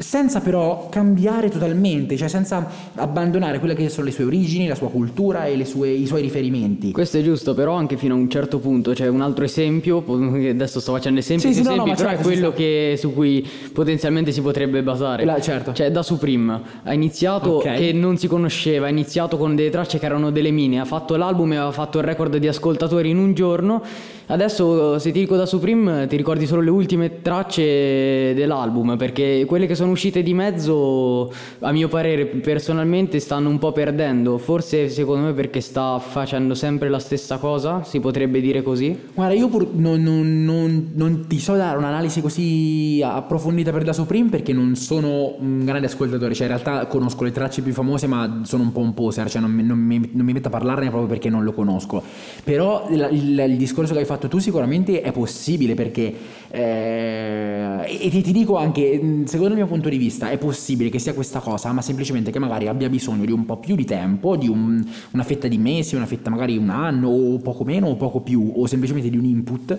senza 0.00 0.40
però 0.40 0.88
cambiare 0.88 1.50
totalmente, 1.50 2.16
cioè 2.16 2.28
senza 2.28 2.66
abbandonare 2.94 3.58
quelle 3.58 3.74
che 3.74 3.88
sono 3.88 4.06
le 4.06 4.12
sue 4.12 4.24
origini, 4.24 4.66
la 4.66 4.74
sua 4.74 4.88
cultura 4.88 5.46
e 5.46 5.64
sue, 5.64 5.90
i 5.90 6.06
suoi 6.06 6.22
riferimenti. 6.22 6.90
Questo 6.90 7.18
è 7.18 7.22
giusto, 7.22 7.54
però 7.54 7.74
anche 7.74 7.96
fino 7.96 8.14
a 8.14 8.16
un 8.16 8.28
certo 8.28 8.58
punto, 8.58 8.90
c'è 8.90 8.96
cioè 8.96 9.08
un 9.08 9.20
altro 9.20 9.44
esempio, 9.44 10.02
adesso 10.06 10.80
sto 10.80 10.92
facendo 10.92 11.20
esempi 11.20 11.42
sì, 11.42 11.52
sì, 11.52 11.60
esempi, 11.60 11.78
no, 11.78 11.84
no, 11.84 11.94
però 11.94 12.08
certo, 12.08 12.22
è 12.22 12.24
quello 12.24 12.52
che, 12.52 12.94
su 12.98 13.12
cui 13.12 13.46
potenzialmente 13.72 14.32
si 14.32 14.40
potrebbe 14.40 14.82
basare. 14.82 15.24
La, 15.24 15.40
certo. 15.40 15.72
Cioè 15.72 15.90
da 15.90 16.02
Supreme 16.02 16.60
ha 16.82 16.92
iniziato 16.92 17.56
okay. 17.56 17.78
che 17.78 17.92
non 17.92 18.16
si 18.16 18.26
conosceva, 18.26 18.86
ha 18.86 18.90
iniziato 18.90 19.36
con 19.36 19.54
delle 19.54 19.70
tracce 19.70 19.98
che 19.98 20.06
erano 20.06 20.30
delle 20.30 20.50
mine, 20.50 20.80
ha 20.80 20.84
fatto 20.84 21.16
l'album 21.16 21.52
e 21.52 21.56
aveva 21.56 21.72
fatto 21.72 21.98
il 21.98 22.04
record 22.04 22.36
di 22.36 22.48
ascoltatori 22.48 23.10
in 23.10 23.18
un 23.18 23.34
giorno. 23.34 23.82
Adesso 24.30 25.00
se 25.00 25.10
ti 25.10 25.18
dico 25.18 25.34
da 25.34 25.44
Supreme 25.44 26.06
ti 26.06 26.16
ricordi 26.16 26.46
solo 26.46 26.60
le 26.60 26.70
ultime 26.70 27.20
tracce 27.20 28.32
dell'album, 28.32 28.96
perché 28.96 29.44
quelle 29.44 29.66
che 29.66 29.74
sono 29.74 29.90
uscite 29.90 30.22
di 30.22 30.32
mezzo, 30.34 31.32
a 31.58 31.72
mio 31.72 31.88
parere 31.88 32.26
personalmente, 32.26 33.18
stanno 33.18 33.48
un 33.48 33.58
po' 33.58 33.72
perdendo. 33.72 34.38
Forse 34.38 34.88
secondo 34.88 35.26
me 35.26 35.32
perché 35.32 35.60
sta 35.60 35.98
facendo 35.98 36.54
sempre 36.54 36.88
la 36.88 37.00
stessa 37.00 37.38
cosa, 37.38 37.82
si 37.82 37.98
potrebbe 37.98 38.40
dire 38.40 38.62
così. 38.62 38.96
Guarda, 39.12 39.34
io 39.34 39.48
pur 39.48 39.66
non, 39.72 40.00
non, 40.00 40.44
non, 40.44 40.90
non 40.94 41.26
ti 41.26 41.40
so 41.40 41.56
dare 41.56 41.76
un'analisi 41.76 42.20
così 42.20 43.00
approfondita 43.02 43.72
per 43.72 43.84
la 43.84 43.92
Supreme 43.92 44.28
perché 44.28 44.52
non 44.52 44.76
sono 44.76 45.34
un 45.40 45.64
grande 45.64 45.88
ascoltatore. 45.88 46.34
Cioè, 46.34 46.46
in 46.46 46.52
realtà 46.52 46.86
conosco 46.86 47.24
le 47.24 47.32
tracce 47.32 47.62
più 47.62 47.72
famose, 47.72 48.06
ma 48.06 48.42
sono 48.44 48.62
un 48.62 48.70
po' 48.70 48.78
un 48.78 48.94
poser, 48.94 49.28
cioè 49.28 49.40
non, 49.40 49.50
mi, 49.50 49.64
non 49.64 50.24
mi 50.24 50.32
metto 50.32 50.46
a 50.46 50.52
parlarne 50.52 50.86
proprio 50.86 51.08
perché 51.08 51.28
non 51.28 51.42
lo 51.42 51.50
conosco. 51.50 52.00
Però 52.44 52.86
il, 52.90 53.08
il, 53.10 53.44
il 53.48 53.56
discorso 53.56 53.92
che 53.92 53.98
hai 53.98 54.04
fatto 54.04 54.18
tu 54.28 54.38
sicuramente 54.38 55.00
è 55.00 55.12
possibile 55.12 55.74
perché. 55.74 56.14
Eh, 56.50 57.98
e 58.00 58.10
ti, 58.10 58.22
ti 58.22 58.32
dico 58.32 58.56
anche, 58.56 59.22
secondo 59.24 59.52
il 59.52 59.56
mio 59.56 59.66
punto 59.66 59.88
di 59.88 59.96
vista 59.96 60.30
è 60.30 60.38
possibile 60.38 60.90
che 60.90 60.98
sia 60.98 61.14
questa 61.14 61.40
cosa, 61.40 61.72
ma 61.72 61.82
semplicemente 61.82 62.30
che 62.30 62.38
magari 62.38 62.68
abbia 62.68 62.88
bisogno 62.88 63.24
di 63.24 63.32
un 63.32 63.44
po' 63.46 63.58
più 63.58 63.76
di 63.76 63.84
tempo, 63.84 64.36
di 64.36 64.48
un, 64.48 64.84
una 65.10 65.22
fetta 65.22 65.48
di 65.48 65.58
mesi, 65.58 65.94
una 65.94 66.06
fetta 66.06 66.30
magari 66.30 66.56
un 66.56 66.70
anno 66.70 67.08
o 67.08 67.38
poco 67.38 67.64
meno 67.64 67.88
o 67.88 67.96
poco 67.96 68.20
più, 68.20 68.52
o 68.56 68.66
semplicemente 68.66 69.10
di 69.10 69.16
un 69.16 69.24
input 69.24 69.78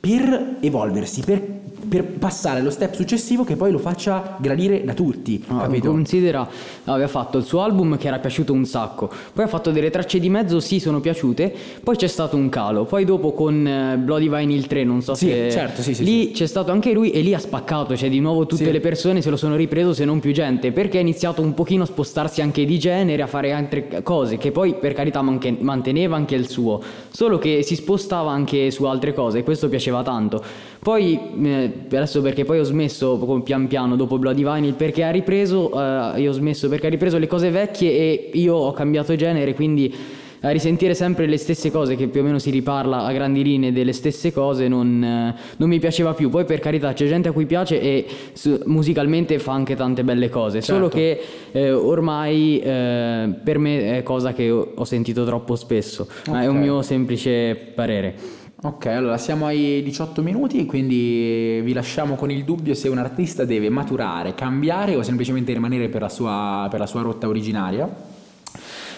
per 0.00 0.56
evolversi, 0.60 1.22
per, 1.22 1.42
per, 1.86 2.04
passare 2.04 2.60
allo 2.60 2.70
step 2.70 2.94
successivo 2.94 3.44
che 3.44 3.56
poi 3.56 3.70
lo 3.70 3.78
faccia 3.78 4.36
gradire 4.40 4.84
da 4.84 4.94
tutti. 4.94 5.42
Ah, 5.48 5.62
capito? 5.62 5.90
Considera, 5.90 6.48
aveva 6.84 7.08
fatto 7.08 7.38
il 7.38 7.44
suo 7.44 7.62
album 7.62 7.96
che 7.96 8.08
era 8.08 8.18
piaciuto 8.18 8.52
un 8.52 8.64
sacco, 8.64 9.10
poi 9.32 9.44
ha 9.44 9.48
fatto 9.48 9.70
delle 9.70 9.90
tracce 9.90 10.18
di 10.18 10.28
mezzo, 10.28 10.60
sì, 10.60 10.80
sono 10.80 11.00
piaciute, 11.00 11.54
poi 11.82 11.96
c'è 11.96 12.06
stato 12.06 12.36
un 12.36 12.48
calo, 12.48 12.84
poi 12.84 13.04
dopo 13.04 13.32
con 13.32 13.66
eh, 13.66 13.96
Bloody 13.98 14.28
Vinyl 14.28 14.66
3, 14.66 14.84
non 14.84 15.02
so 15.02 15.14
sì, 15.14 15.26
se... 15.26 15.50
Certo, 15.50 15.82
sì, 15.82 15.94
sì, 15.94 16.04
lì 16.04 16.26
sì. 16.26 16.32
c'è 16.32 16.46
stato 16.46 16.72
anche 16.72 16.92
lui 16.92 17.10
e 17.10 17.20
lì 17.20 17.34
ha 17.34 17.38
spaccato, 17.38 17.96
cioè 17.96 18.08
di 18.08 18.20
nuovo 18.20 18.46
tutte 18.46 18.64
sì. 18.64 18.72
le 18.72 18.80
persone 18.80 19.22
se 19.22 19.30
lo 19.30 19.36
sono 19.36 19.56
ripreso, 19.56 19.92
se 19.92 20.04
non 20.04 20.20
più 20.20 20.32
gente, 20.32 20.72
perché 20.72 20.98
ha 20.98 21.00
iniziato 21.00 21.42
un 21.42 21.54
pochino 21.54 21.82
a 21.82 21.86
spostarsi 21.86 22.40
anche 22.40 22.64
di 22.64 22.78
genere, 22.78 23.22
a 23.22 23.26
fare 23.26 23.52
altre 23.52 24.02
cose, 24.02 24.36
che 24.36 24.52
poi 24.52 24.74
per 24.74 24.92
carità 24.92 25.22
manteneva 25.22 26.16
anche 26.16 26.34
il 26.34 26.48
suo, 26.48 26.80
solo 27.10 27.38
che 27.38 27.62
si 27.62 27.74
spostava 27.74 28.30
anche 28.30 28.70
su 28.70 28.84
altre 28.84 29.14
cose 29.14 29.38
e 29.38 29.42
questo 29.42 29.68
piaceva 29.68 30.02
tanto. 30.02 30.42
Poi, 30.80 31.18
eh, 31.42 31.72
adesso 31.86 32.22
perché 32.22 32.44
poi 32.44 32.60
ho 32.60 32.64
smesso 32.64 33.42
pian 33.44 33.66
piano 33.66 33.96
dopo 33.96 34.18
Bloody 34.18 34.44
Vinyl, 34.44 34.74
perché 34.74 35.04
ha 35.04 35.10
ripreso, 35.10 35.70
eh, 35.72 36.20
io 36.20 36.30
ho 36.30 36.34
smesso 36.34 36.68
perché 36.68 36.86
ha 36.86 36.90
ripreso 36.90 37.18
le 37.18 37.26
cose 37.26 37.50
vecchie 37.50 37.90
e 37.90 38.30
io 38.34 38.54
ho 38.54 38.72
cambiato 38.72 39.14
genere, 39.16 39.54
quindi 39.54 39.94
a 40.40 40.50
risentire 40.50 40.94
sempre 40.94 41.26
le 41.26 41.36
stesse 41.36 41.70
cose, 41.70 41.96
che 41.96 42.06
più 42.06 42.20
o 42.20 42.24
meno 42.24 42.38
si 42.38 42.50
riparla 42.50 43.04
a 43.04 43.12
grandi 43.12 43.42
linee 43.42 43.72
delle 43.72 43.92
stesse 43.92 44.32
cose, 44.32 44.68
non, 44.68 45.02
eh, 45.02 45.34
non 45.56 45.68
mi 45.68 45.78
piaceva 45.78 46.14
più. 46.14 46.30
Poi 46.30 46.44
per 46.44 46.60
carità 46.60 46.92
c'è 46.92 47.06
gente 47.06 47.28
a 47.28 47.32
cui 47.32 47.46
piace 47.46 47.80
e 47.80 48.06
su, 48.32 48.60
musicalmente 48.66 49.38
fa 49.38 49.52
anche 49.52 49.74
tante 49.74 50.04
belle 50.04 50.28
cose, 50.28 50.60
certo. 50.60 50.74
solo 50.74 50.88
che 50.88 51.20
eh, 51.50 51.72
ormai 51.72 52.60
eh, 52.60 53.34
per 53.42 53.58
me 53.58 53.98
è 53.98 54.02
cosa 54.02 54.32
che 54.32 54.50
ho, 54.50 54.84
sentito 54.84 55.24
troppo 55.24 55.56
spesso, 55.56 56.06
okay. 56.26 56.44
è 56.44 56.46
un 56.46 56.58
mio 56.58 56.82
semplice 56.82 57.54
parere. 57.74 58.37
Ok, 58.60 58.86
allora 58.86 59.18
siamo 59.18 59.46
ai 59.46 59.84
18 59.84 60.20
minuti, 60.20 60.66
quindi 60.66 61.60
vi 61.62 61.72
lasciamo 61.72 62.16
con 62.16 62.28
il 62.28 62.42
dubbio 62.42 62.74
se 62.74 62.88
un 62.88 62.98
artista 62.98 63.44
deve 63.44 63.68
maturare, 63.68 64.34
cambiare 64.34 64.96
o 64.96 65.04
semplicemente 65.04 65.52
rimanere 65.52 65.88
per 65.88 66.00
la 66.00 66.08
sua, 66.08 66.66
per 66.68 66.80
la 66.80 66.86
sua 66.86 67.02
rotta 67.02 67.28
originaria. 67.28 67.88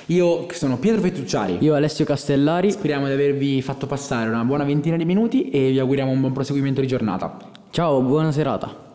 Io 0.07 0.47
sono 0.53 0.79
Pietro 0.79 1.03
Fettucciari. 1.03 1.59
Io 1.61 1.75
Alessio 1.75 2.07
Castellari. 2.07 2.73
Speriamo 2.73 3.07
di 3.07 3.13
avervi 3.13 3.61
fatto 3.61 3.87
passare 3.87 4.31
una 4.31 4.45
buona 4.45 4.65
ventina 4.65 4.97
di 4.97 5.05
minuti 5.05 5.51
e 5.51 5.71
vi 5.71 5.79
auguriamo 5.79 6.11
un 6.11 6.21
buon 6.21 6.33
proseguimento 6.33 6.81
di 6.81 6.87
giornata. 6.87 7.37
Ciao, 7.71 8.01
buona 8.01 8.33
serata. 8.33 8.90